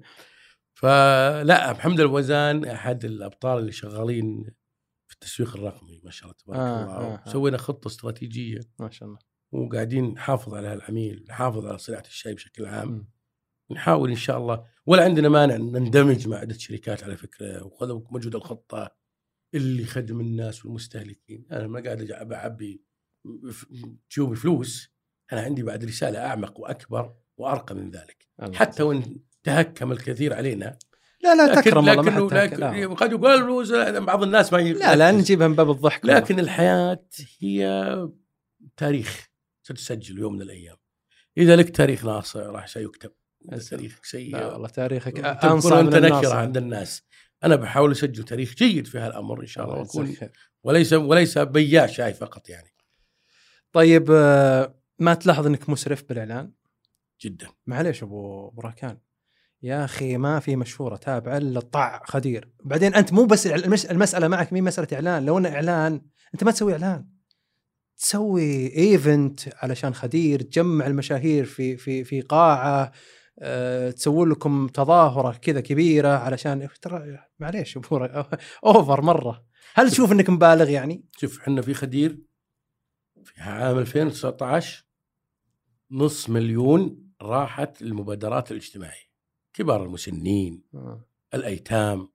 [0.74, 4.44] فلا محمد الوزان أحد الأبطال اللي شغالين
[5.08, 6.94] في التسويق الرقمي ما شاء الله تبارك آه، الله.
[6.94, 7.30] آه، آه.
[7.32, 8.60] سوينا خطة استراتيجية.
[8.80, 9.20] ما شاء الله.
[9.52, 12.90] وقاعدين نحافظ على العميل نحافظ على صناعة الشاي بشكل عام.
[12.90, 13.10] مم.
[13.72, 14.66] نحاول إن شاء الله.
[14.86, 17.64] ولا عندنا مانع ان نندمج مع عدة شركات على فكرة.
[17.64, 18.96] وخذوا موجود الخطة
[19.54, 21.46] اللي يخدم الناس والمستهلكين.
[21.52, 22.87] أنا ما قاعد ف-
[24.16, 24.90] جيوبي فلوس
[25.34, 30.78] أنا عندي بعد رسالة أعمق وأكبر وأرقى من ذلك الله حتى وإن تهكم الكثير علينا
[31.24, 32.20] لا لا لكن تكرم والله ما.
[32.56, 32.72] لا.
[32.72, 36.18] لكن قد يقول بعض الناس ما ي- لا لا نجيبها من باب الضحك والله.
[36.20, 37.06] لكن الحياة
[37.40, 38.10] هي
[38.78, 39.28] تاريخ
[39.64, 40.76] ستسجل يوم من الأيام
[41.38, 43.12] إذا لك تاريخ ناصع راح سيكتب.
[43.70, 47.04] تاريخك سيء لا والله تاريخك انصع أنت من الناس عند الناس
[47.44, 49.84] أنا بحاول أسجل تاريخ جيد في هالأمر إن شاء الله
[50.16, 50.32] خير.
[50.64, 52.74] وليس وليس بياع شاي فقط يعني
[53.78, 56.52] طيب آه، ما تلاحظ إنك مسرف بالإعلان؟
[57.22, 57.48] جدا.
[57.68, 58.98] معليش أبو أبو راكان
[59.64, 62.52] يا أخي ما في مشهورة تابعة إلا طع خدير.
[62.64, 65.26] بعدين أنت مو بس المس- المسألة معك مين مسألة إعلان.
[65.26, 66.02] لو انه إعلان
[66.34, 67.08] أنت ما تسوي إعلان.
[67.98, 72.92] تسوي ايفنت علشان خدير تجمع المشاهير في في في قاعة
[73.40, 77.78] أه تسوي لكم تظاهرة كذا كبيرة علشان ترى معليش
[78.66, 79.46] أوفر مرة.
[79.76, 82.27] هل تشوف إنك مبالغ يعني؟ شوف إحنا في خدير
[83.28, 84.86] في عام 2019
[85.92, 89.08] نص مليون راحت للمبادرات الاجتماعية.
[89.54, 90.64] كبار المسنين
[91.34, 92.10] الأيتام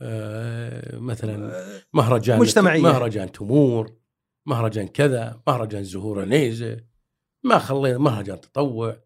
[0.00, 2.82] آه مثلا مهرجان مجتمعية.
[2.82, 3.96] مهرجان تمور
[4.46, 6.84] مهرجان كذا مهرجان زهور عنيزه
[7.44, 9.04] ما خلينا مهرجان تطوع.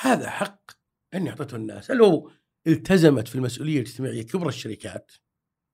[0.00, 0.70] هذا حق
[1.14, 1.90] اني اعطيته الناس.
[1.90, 2.30] لو
[2.66, 5.12] التزمت في المسؤولية الاجتماعية كبر الشركات؟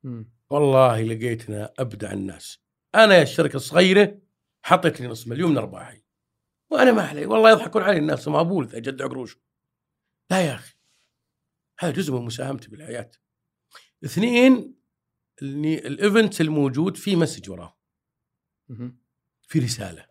[0.04, 0.32] مم.
[0.50, 2.58] والله لقيتنا أبدع الناس.
[2.94, 4.23] أنا يا الشركة الصغيرة
[4.66, 6.02] حطيت لي نص مليون من أرباحي.
[6.70, 7.26] وأنا ما علي.
[7.26, 9.38] والله يضحكون علي الناس ما أبول اجدع قروش
[10.30, 10.74] لا يا أخي.
[11.78, 13.10] هذا جزء من مساهمتي بالحياة.
[14.04, 14.74] اثنين
[15.42, 17.78] اللي ال event الموجود في message وراه.
[19.42, 20.06] في رسالة.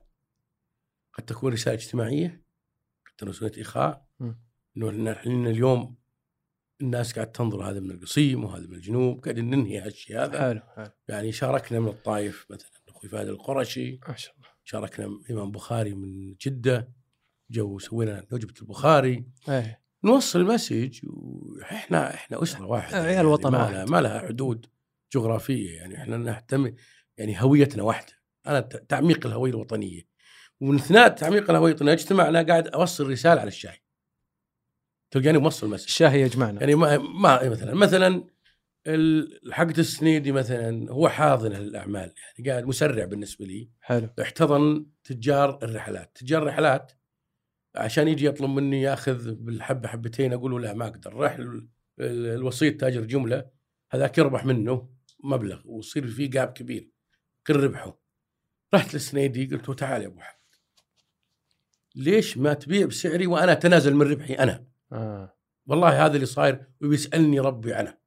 [1.14, 2.44] قد تكون رسالة اجتماعية
[3.06, 4.08] قد تكون رسالة اخاء.
[4.78, 5.96] إنه إحنا اليوم
[6.82, 10.40] الناس قاعد تنظر هذا من القصيم وهذا من الجنوب قاعدين ننهي هالشيء هذا.
[10.40, 10.92] حلو حلو.
[11.08, 12.83] يعني شاركنا من الطائف مثلا.
[13.06, 14.00] أخوي فهد القرشي.
[14.08, 14.48] ما شاء الله.
[14.64, 16.90] شاركنا امام بخاري من جدة.
[17.52, 19.26] جو سوينا وجبه البخاري.
[19.50, 19.84] إيه.
[20.04, 23.74] نوصل المسج وإحنا إحنا أسرة واحدة عيال يعني وطن ما واحد.
[23.74, 24.66] لها ما لها حدود
[25.14, 26.74] جغرافية يعني إحنا نهتم
[27.18, 28.14] يعني هويتنا واحدة.
[28.48, 30.02] أنا تعميق الهوية الوطنية.
[30.62, 33.84] ومن اثناء تعميق الهوية الوطنية اجتمعنا قاعد أوصل رسالة على الشاي.
[35.12, 36.60] تلقاني موصل مسج الشاهي يجمعنا.
[36.60, 38.28] يعني ما, ما مثلا مثلا
[39.52, 43.70] حقة السنيدي مثلا هو حاضن الأعمال يعني قاعد مسرع بالنسبة لي.
[43.82, 44.10] حلو.
[44.22, 46.12] احتضن تجار الرحلات.
[46.16, 46.92] تجار الرحلات
[47.76, 51.68] عشان يجي يطلب مني ياخذ بالحبة حبتين أقول له لا ما أقدر راح ال-
[52.00, 53.46] ال- الوسيط تاجر جملة
[53.92, 54.90] هذاك يربح منه
[55.24, 56.90] مبلغ ويصير في جاب كبير.
[57.48, 58.00] كل ربحه.
[58.74, 60.38] رحت للسنيدي قلت له تعال يا أبو حمد.
[61.96, 65.38] ليش ما تبيع بسعري وأنا أتنازل من ربحي أنا؟ آه.
[65.66, 68.03] والله هذا اللي صاير وبيسالني ربي عنه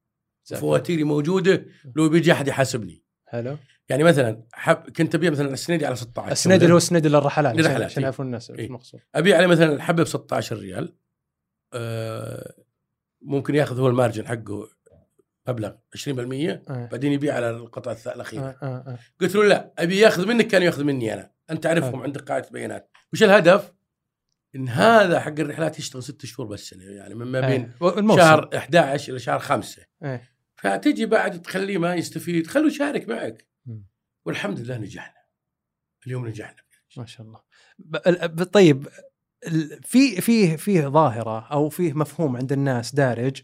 [0.55, 3.57] فواتيري موجودة لو بيجي أحد يحاسبني حلو
[3.89, 7.81] يعني مثلا حب كنت أبيع مثلا السنيدي على 16 السنيد اللي هو السنيد للرحلات للرحلات،
[7.81, 8.03] عشان إيه.
[8.03, 8.65] يعرفون الناس إيه.
[8.65, 10.95] المقصود أبيع عليه مثلا الحبه ب 16 ريال
[11.73, 12.53] آه،
[13.21, 14.69] ممكن يأخذ هو المارجن حقه
[15.47, 16.89] مبلغ 20% آه.
[16.91, 18.57] بعدين يبيع على القطعة الاخيره آه.
[18.61, 18.83] آه.
[18.87, 18.97] آه.
[19.21, 22.91] قلت له لا أبي يأخذ منك كان يأخذ مني أنا أنت تعرفهم عندك قاعدة بيانات
[23.13, 23.73] وش الهدف؟
[24.55, 27.99] إن هذا حق الرحلات يشتغل ست شهور بس يعني من ما بين آه.
[27.99, 28.19] الموسم.
[28.19, 30.36] شهر 11 إلى شهر 5 إيه.
[30.57, 33.47] فتجي بعد تخليه ما يستفيد خلوه يشارك معك.
[34.25, 35.21] والحمد لله نجحنا.
[36.07, 36.61] اليوم نجحنا.
[36.97, 37.41] ما شاء الله.
[38.45, 38.87] طيب
[39.83, 43.41] في فيه فيه ظاهرة أو فيه مفهوم عند الناس دارج.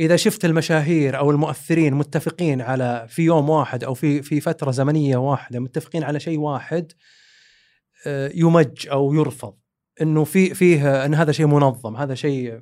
[0.00, 5.16] إذا شفت المشاهير أو المؤثرين متفقين على في يوم واحد أو في في فترة زمنية
[5.16, 6.92] واحدة متفقين على شيء واحد
[8.06, 9.58] آه، يمج أو يرفض.
[10.02, 12.60] إنه في فيه إن هذا شيء منظم هذا شيء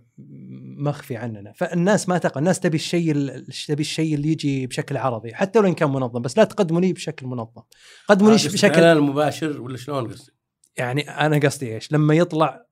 [0.79, 5.35] مخفي عننا فالناس ما تقبل الناس تبي الشيء ال- تبي الشيء اللي يجي بشكل عرضي
[5.35, 7.63] حتى لو إن كان منظم بس لا تقدموا لي بشكل منظم
[8.09, 10.33] قدموا لي آه، بشكل اعلان مباشر ولا شلون قصدك؟
[10.77, 12.65] يعني أنا قصدي إيش؟ لما يطلع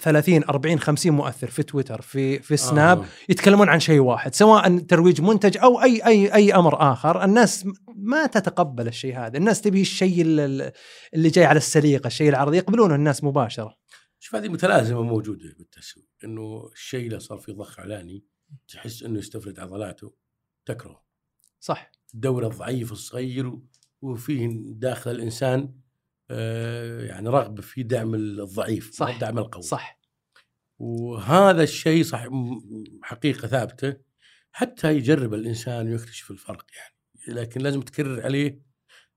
[0.00, 3.04] 30 40 50 مؤثر في تويتر في في سناب آه.
[3.28, 8.26] يتكلمون عن شيء واحد سواء ترويج منتج أو أي أي أي أمر آخر الناس ما
[8.26, 10.72] تتقبل الشيء هذا الناس تبي الشيء ال-
[11.14, 13.74] اللي جاي على السليقة الشيء العرضي يقبلونه الناس مباشرة
[14.22, 18.24] شوف هذه متلازمة موجودة بالتسويق إنه الشيء اللي صار فيه ضخ إعلاني
[18.68, 20.14] تحس إنه يستفرد عضلاته
[20.64, 21.04] تكره
[21.60, 21.92] صح.
[22.14, 23.58] الدورة الضعيف الصغير
[24.02, 25.74] وفيه داخل الإنسان
[26.30, 29.20] آه، يعني رغبة في دعم الضعيف صح.
[29.20, 29.62] دعم القوي.
[29.62, 30.00] صح.
[30.78, 32.28] وهذا الشيء صح
[33.02, 33.96] حقيقة ثابتة
[34.52, 36.94] حتى يجرب الإنسان ويكتشف الفرق يعني.
[37.40, 38.62] لكن لازم تكرر عليه.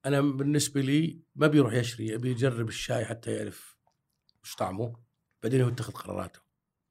[0.06, 3.75] أنا بالنسبة لي ما بيروح يشري أبي يجرب الشاي حتى يعرف
[4.46, 4.96] وش طعمه؟
[5.44, 6.40] بعدين هو يتخذ قراراته.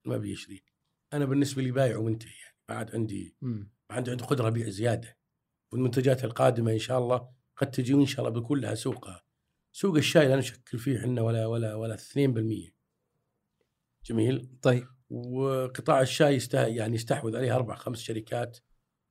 [0.04, 0.64] ما بيشري
[1.12, 2.56] أنا بالنسبة لي بايع ومنتهي يعني.
[2.68, 3.36] ما عاد عندي.
[3.42, 5.18] ما عندي عندي قدرة أبيع زيادة.
[5.72, 9.24] والمنتجات القادمة إن شاء الله قد تجي وإن شاء الله بيكون لها سوقها.
[9.72, 12.74] سوق الشاي لا نشكل فيه إحنا ولا ولا ولا 2%
[14.04, 14.86] جميل؟ طيب.
[15.10, 18.58] وقطاع الشاي يسته يعني يستحوذ عليه أربع خمس شركات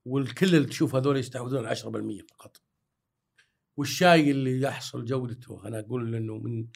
[0.04, 2.62] والكل اللي تشوف هذول يستحوذون على 10% فقط.
[3.76, 6.66] والشاي اللي يحصل جودته أنا أقول إنه من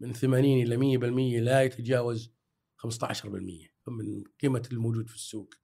[0.00, 2.32] من 80 إلى 100% لا يتجاوز
[2.76, 3.26] 15%
[3.88, 5.54] من قيمة الموجود في السوق.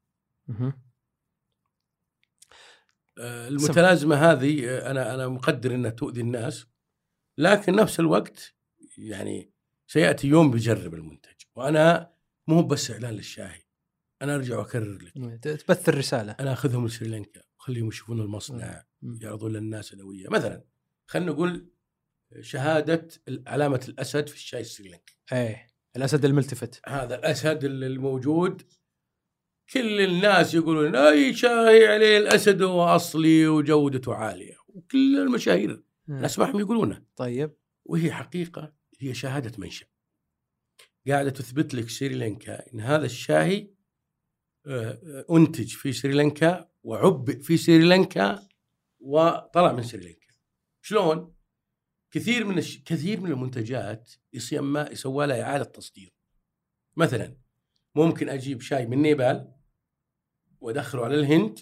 [3.19, 6.67] آه، المتلازمة هذه آه، أنا أنا مقدر إنها تؤذي الناس
[7.39, 8.55] لكن نفس الوقت
[8.99, 9.53] يعني
[9.87, 12.13] سيأتي يوم بيجرب المنتج وأنا
[12.49, 13.67] مو بس إعلان للشاي
[14.23, 18.85] أنا أرجع وأكرر لك تبث الرسالة أنا أخذهم لسريلانكا وخليهم يشوفون المصنع.
[19.03, 20.65] يعرضون للناس الهويه مثلا
[21.07, 21.73] خلينا نقول
[22.41, 23.09] شهادة
[23.47, 25.67] علامه الأسد في الشاي السريلانكي إيه
[25.97, 26.81] الأسد الملتفت.
[26.87, 28.63] هذا الأسد الموجود
[29.73, 36.25] كل الناس يقولون أي شاي عليه الأسد هو أصلي وجودته عالية وكل المشاهير مم.
[36.25, 37.03] اسمعهم يقولونه.
[37.17, 37.57] طيب.
[37.85, 39.87] وهي حقيقة هي شهادة منشأ.
[41.09, 43.75] قاعدة تثبت لك سريلانكا إن هذا الشاي
[44.67, 48.49] آه، آه، أنتج في سريلانكا وعبئ في سريلانكا
[49.01, 50.27] وطلع من سريلانكا
[50.83, 51.35] شلون؟
[52.13, 52.79] كثير من الش...
[52.85, 56.15] كثير من المنتجات يسمى يسوى لها إعادة تصدير.
[56.97, 57.37] مثلا
[57.95, 59.53] ممكن أجيب شاي من نيبال
[60.61, 61.59] وأدخله على الهند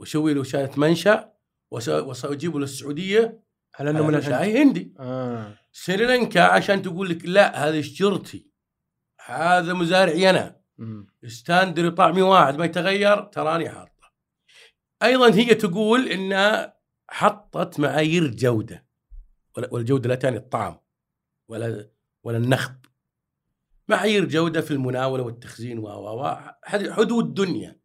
[0.00, 1.32] وأسوي له شهاده منشا
[1.70, 4.94] وأجيبه للسعودية على إنه من هذا الهند شاي هندي.
[4.98, 5.58] آه.
[5.72, 8.50] سريلانكا عشان تقول لك لا هذه شجرتي
[9.24, 10.60] هذا مزارعي أنا.
[10.78, 11.06] مم.
[11.26, 14.12] standard طعمي واحد ما يتغير تراني حاطه.
[15.02, 16.78] أيضا هي تقول إنها
[17.10, 18.87] حطت معايير جودة.
[19.70, 20.80] والجودة لا تعني الطعم
[21.48, 21.90] ولا
[22.24, 22.76] ولا النخب
[23.88, 27.80] معايير جودة في المناولة والتخزين و و حدود دنيا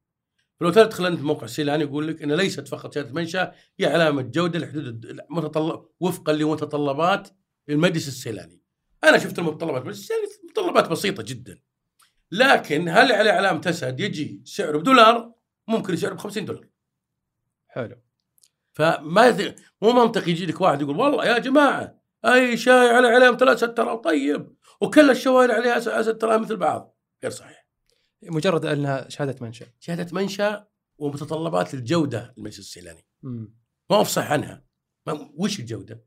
[0.60, 4.60] فلو تدخل انت موقع سيلان يقول لك إن ليست فقط شهادة منشا هي علامة جودة
[4.60, 7.30] لحدود متطلب وفقا لمتطلبات
[7.70, 8.62] المجلس السيلاني.
[9.04, 11.60] أنا شفت المتطلبات المجلس السيلاني متطلبات بسيطة جدا.
[12.32, 15.34] لكن هل على علامه اسد يجي سعره بدولار
[15.68, 16.68] ممكن سعره ب 50 دولار.
[17.68, 18.02] حلو
[18.74, 23.74] فما مو منطقي يجي لك واحد يقول والله يا جماعة أي شاي على علامه الاسد
[23.74, 26.98] ترى طيب وكل الشوارع عليها ترى مثل بعض.
[27.24, 27.68] غير صحيح.
[28.24, 30.68] مجرد أنها شهادة منشأ شهادة منشأ
[30.98, 33.06] ومتطلبات الجوده المجلس السيلاني.
[33.90, 34.66] ما افصح عنها
[35.08, 36.04] ما وش الجودة؟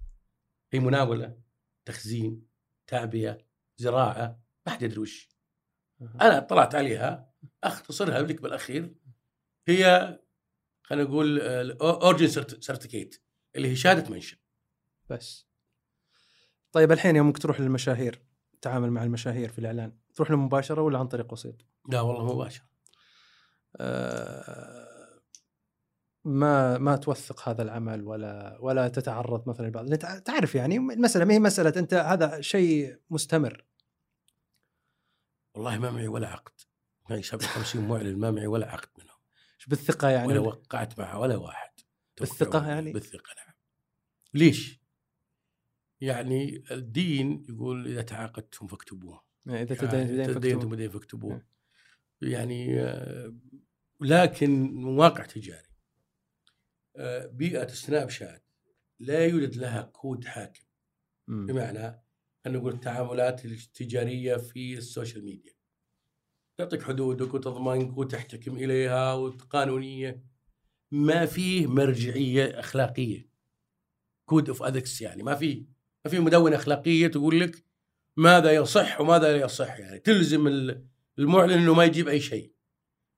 [0.73, 1.39] هي مناولة
[1.85, 2.47] تخزين
[2.87, 3.39] تعبئة
[3.77, 5.29] زراعة ما حد يدري وش
[6.01, 7.33] أنا اطلعت عليها
[7.65, 8.95] أختصرها لك بالأخير
[9.69, 10.19] هي
[10.87, 11.41] خلينا نقول
[11.81, 12.27] origin
[12.61, 13.23] certificate
[13.57, 14.37] اللي هي شهادة منشا
[15.11, 15.47] بس.
[16.73, 18.23] طيب الحين يومك تروح للمشاهير
[18.63, 21.55] تعامل مع المشاهير في الإعلان تروح لهم مباشره ولا عن طريق وسيط؟
[21.89, 22.63] لا والله مباشر
[23.77, 25.21] آه،
[26.25, 29.95] ما ما توثق هذا العمل ولا ولا تتعرض مثلا لبعض.
[30.25, 33.65] تعرف يعني المساله ما هي مسألة أنت هذا شيء مستمر.
[35.55, 36.53] والله ما معي ولا عقد.
[37.11, 39.16] معي 57 معلن ما معي ولا عقد منهم.
[39.67, 41.71] بالثقة يعني؟ ولا وقعت مع ولا واحد.
[42.21, 43.55] بالثقة توقعوا يعني؟ بالثقة نعم.
[44.35, 44.81] ليش؟
[46.01, 49.25] يعني الدين يقول إذا تعاقدتم فاكتبوه.
[49.47, 51.33] يعني إذا يعني تدين تدينتم تدين بدين فاكتبوه.
[51.33, 51.43] نعم.
[52.23, 53.35] يعني آه،
[54.01, 55.69] لكن واقع تجاري.
[56.97, 58.47] آه، بيئة سناب شات
[59.01, 60.65] لا يوجد لها كود حاكم.
[61.29, 62.03] بمعنى
[62.47, 65.56] أن نقول التعاملات التجارية في السوشيال ميديا.
[66.59, 70.23] تعطيك حدودك وتضمنك وتحتكم إليها وقانونية
[70.91, 73.29] ما فيه مرجعية أخلاقية.
[74.29, 75.67] code of ethics يعني ما في
[76.05, 77.65] ما في مدونة أخلاقية تقول لك
[78.17, 79.99] ماذا يصح وماذا لا يصح يعني.
[79.99, 80.85] تلزم ال-
[81.19, 82.53] المعلن إنه ما يجيب أي شيء.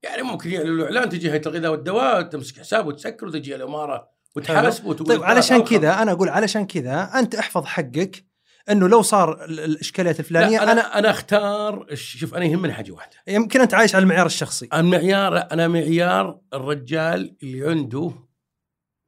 [0.02, 4.84] يعني ممكن يعلن له إعلان تجي هيئة الغذاء والدواء تمسك حسابه وتسكر وتجي الإمارة وتحاسب
[4.86, 8.24] وتقول طيب علشان كذا أنا أقول علشان كذا أنت احفظ حقك
[8.70, 12.92] إنه لو صار ال- الاشكاليات الفلانية لا أنا أنا أنا أختار شوف أنا يهمني حاجة
[12.92, 13.16] واحدة.
[13.28, 14.68] يمكن أنت عايش على المعيار الشخصي.
[14.74, 18.10] المعيار أنا معيار الرجال اللي عنده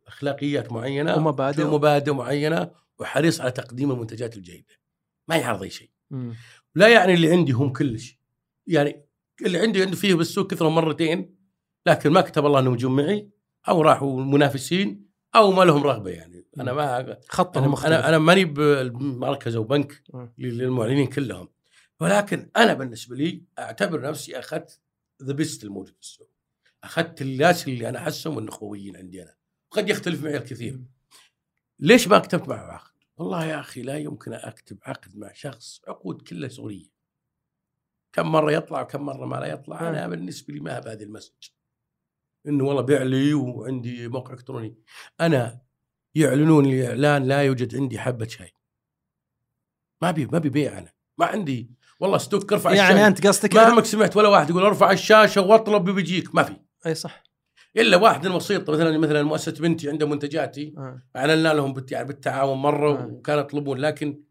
[0.07, 1.63] أخلاقيات معينة ومبادئ.
[1.65, 4.75] ومبادئ معينة وحريص على تقديم المنتجات الجيدة.
[5.29, 5.91] ما يعرض أي شيء.
[6.11, 6.35] مم.
[6.75, 8.17] لا يعني اللي عندي هم كل شيء
[8.67, 9.05] يعني
[9.47, 11.37] اللي عندي عنده فيه بالسوق كثروا مرتين
[11.87, 13.31] لكن ما كتب الله انهم يجون معي
[13.69, 18.19] أو راحوا منافسين أو ما لهم رغبه يعني أنا ما خطهم أنا مختلف أنا, أنا
[18.19, 20.03] ماني بمركز أو بنك.
[20.39, 21.49] للمعلنين كلهم
[22.01, 24.81] ولكن أنا بالنسبة لي أعتبر نفسي أخذت
[25.23, 26.31] the best الموجود في السوق
[26.85, 29.35] أخذت الناس اللي أنا أحسهم النخبويين عندي أنا
[29.71, 30.81] قد يختلف معي الكثير.
[31.79, 36.23] ليش ما كتبت معه عقد؟ والله يا أخي لا يمكن أكتب عقد مع شخص عقود
[36.23, 36.91] كلها صورية.
[38.13, 41.49] كم مرة يطلع وكم مرة ما لا يطلع، أنا بالنسبة لي ما بهذه ال message.
[42.47, 44.75] إنه والله بيع لي وعندي موقع إلكتروني.
[45.21, 45.61] أنا
[46.15, 48.53] يعلنون لي اعلان لا يوجد عندي حبة شاي.
[50.03, 51.71] ما بي ما بيبيع أنا، ما عندي.
[52.01, 53.07] والله stock ارفع يعني الشاي.
[53.07, 56.35] أنت قصدك ما عمرك سمعت ولا واحد يقول أرفع الشاشة وأطلب بيجيك.
[56.35, 56.57] ما في.
[56.87, 57.23] أي صح.
[57.77, 60.75] إلا واحد بسيط مثلا مثلا مؤسسة بنتي عندها منتجاتي.
[60.79, 61.03] آه.
[61.17, 63.07] اعلنا لهم بالت- بالتعاون مرة آه.
[63.07, 63.79] وكانوا يطلبون.
[63.79, 64.23] لكن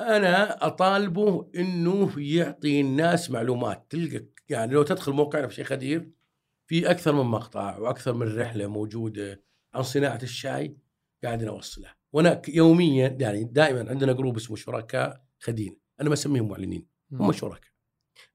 [0.00, 3.86] أنا أطالبه إنه يعطي الناس معلومات.
[3.90, 6.10] تلقى يعني لو تدخل موقعنا في شيخ خدير
[6.70, 9.42] في أكثر من مقطع وأكثر من رحلة موجودة
[9.74, 10.76] عن صناعة الشاي
[11.24, 16.86] قاعد نوصله وأنا يوميا يعني دائما عندنا جروب اسمه شركاء خدين أنا ما أسميهم معلنين
[17.12, 17.70] هم شركاء.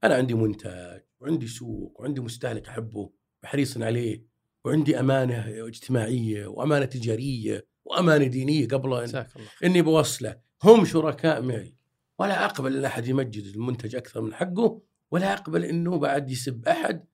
[0.04, 3.10] أنا عندي منتج وعندي سوق وعندي مستهلك أحبه
[3.44, 4.26] وحريص عليه
[4.64, 9.26] وعندي أمانة اجتماعية وأمانة تجارية وأمانة دينية قبل الله.
[9.64, 10.36] إني بوصله.
[10.62, 11.76] هم شركاء معي.
[12.18, 17.04] ولا أقبل إن أحد يمجد المنتج أكثر من حقه ولا أقبل إنه بعد يسب أحد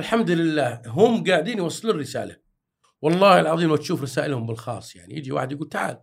[0.00, 2.36] الحمد لله هم قاعدين يوصلون الرساله
[3.02, 6.02] والله العظيم لو تشوف رسائلهم بالخاص يعني يجي واحد يقول تعال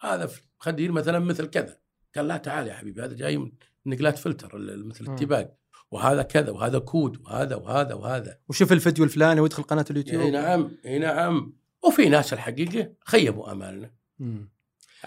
[0.00, 1.78] هذا خدير مثلا مثل كذا.
[2.16, 3.50] قال لا تعال يا حبيبي هذا جاي من
[3.86, 5.04] نقلات فلتر مثل.
[5.12, 5.54] ال tea bag.
[5.90, 8.38] وهذا كذا وهذا كود وهذا وهذا وهذا.
[8.48, 10.22] وشوف الفيديو الفلاني ويدخل قناة اليوتيوب.
[10.22, 11.56] اي نعم إي نعم.
[11.84, 13.90] وفي ناس الحقيقة خيبوا أمالنا.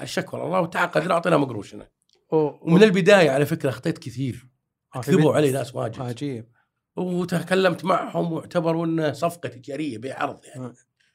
[0.02, 1.88] الشكوى الله وتعاقدنا أعطينا هم قروشنا.
[2.32, 4.48] ومن البداية على فكرة أخطيت كثير.
[4.94, 6.02] كذبوا علي ناس واجد.
[6.02, 6.52] عجيب.
[6.96, 10.66] وتكلمت معهم واعتبروا انه صفقه تجاريه بيع عرض يعني.
[10.66, 10.74] آه.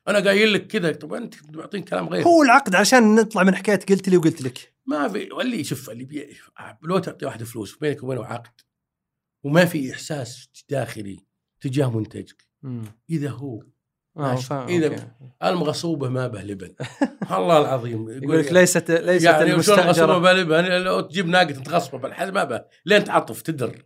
[0.08, 2.24] أنا قايل لك كذا طب أنت معطين كلام غير.
[2.24, 4.74] هو العقد عشان نطلع من حكاية قلت لي وقلت لك.
[4.86, 6.36] ما في واللي شوف اللي بي...
[6.82, 8.60] لو تعطي واحد فلوس بينك وبينه عقد
[9.44, 11.20] وما في إحساس داخلي
[11.60, 12.46] تجاه منتجك.
[13.10, 13.62] إذا هو.
[14.16, 15.06] فاهم إذا- okay.
[15.44, 16.74] المغصوبة ما به لبن.
[17.30, 18.10] الله العظيم.
[18.22, 20.18] يقول لك ليست ليست يعني المستأجرة.
[20.18, 22.64] ما لبن؟ لو تجيب ناقة تغصبه بالحد ما به.
[22.86, 23.82] لين تعطف تدر.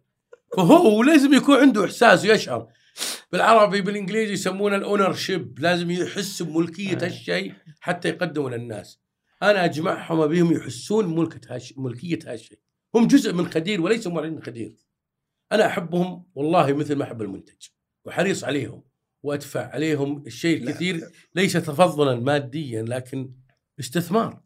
[0.56, 2.68] فهو لازم يكون عنده إحساس ويشعر
[3.32, 7.04] بالعربي بالإنجليزي يسمونه ال ownership لازم يحس بملكية آه.
[7.04, 9.00] هالشيء حتى يقدموا للناس
[9.42, 11.74] أنا أجمعهم بهم يحسون ملكة هالش...
[11.76, 12.58] ملكية هالشيء.
[12.94, 14.76] هم جزء من خدير وليسوا معلنين من خدير.
[15.52, 17.68] أنا أحبهم والله مثل ما أحب المنتج.
[18.04, 18.82] وحريص عليهم.
[19.22, 23.32] وأدفع عليهم الشيء الكثير ليس تفضلا ماديا لكن
[23.80, 24.42] استثمار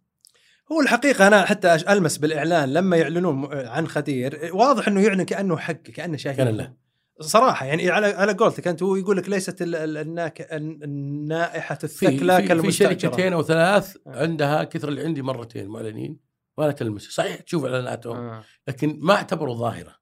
[0.73, 5.73] هو الحقيقة أنا حتى ألمس بالإعلان لما يعلنون عن خدير واضح إنه يعلن كأنه حق
[5.73, 6.37] كأنه شاهد.
[6.37, 6.75] كان له.
[7.21, 11.75] صراحة يعني على على قولتك أنت هو يقول لك ليست ال- ال- الناك الن- النائحة
[11.75, 14.23] في الثكلى في, شركتين أو ثلاث آه.
[14.23, 16.19] عندها كثر اللي عندي مرتين معلنين
[16.57, 18.45] ولا تلمس صحيح تشوف إعلاناتهم آه.
[18.69, 19.95] لكن ما اعتبروا ظاهرة.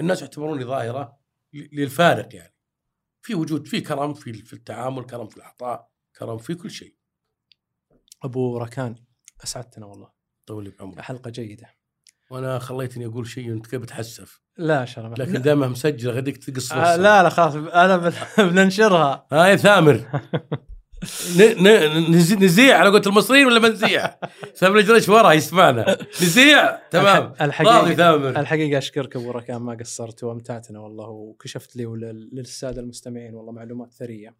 [0.00, 1.16] الناس يعتبروني ظاهرة
[1.52, 2.54] ل- للفارق يعني.
[3.22, 5.88] في وجود في كرم في في التعامل كرم في العطاء
[6.18, 6.94] كرم في كل شيء.
[8.22, 8.94] أبو ركان.
[9.44, 10.08] أسعدتنا والله.
[10.46, 11.66] طول لي بعمرك حلقة جيدة.
[12.30, 16.96] وأنا خليتني أقول شيء وأنت كيف بتحسف لا شرف لكن دائما مسجل غديك تقص آه
[16.96, 18.12] لا لا خلاص أنا بن-
[18.50, 19.26] بننشرها.
[19.32, 20.20] هاي ثامر.
[21.36, 24.14] ن- ن- نزي- نزيع على قولة المصريين ولا ما نزيع؟
[24.58, 25.96] ثامر الجريش ورا يسمعنا.
[26.22, 27.34] نزيع تمام.
[27.40, 28.28] الحقيقة ثامر.
[28.40, 34.36] الحقيقة أشكرك أبو ركان ما قصرت وأمتعتنا والله وكشفت لي وللساده المستمعين والله معلومات ثرية.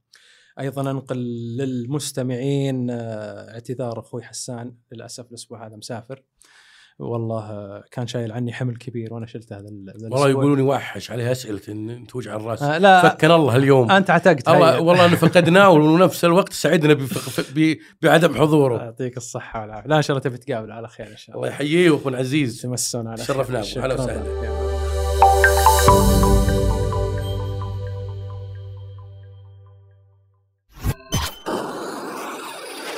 [0.61, 1.17] أيضا أنقل
[1.57, 6.23] للمستمعين آه، اعتذار أخوي حسان للأسف الأسبوع هذا مسافر.
[6.99, 10.29] والله آه، كان شايل عني حمل كبير وأنا شلت هذا ال- هذا والله.
[10.29, 14.81] يقولون يوحش عليه أسئلة إن توجع الرأس آه، لا فكنا الله اليوم أنت عتقت الله.
[14.81, 16.99] والله إنه فقدناه ونفس الوقت سعدنا
[18.03, 21.37] بعدم حضوره يعطيك الصحة والعافية لا إن شاء الله تبي تقابل على خير إن شاء
[21.37, 23.85] الله الله يحييه واخونا عزيز تمسون على شرفنا خير.
[23.85, 23.85] أبو.
[23.87, 24.60] هلا شكراً وسهلا.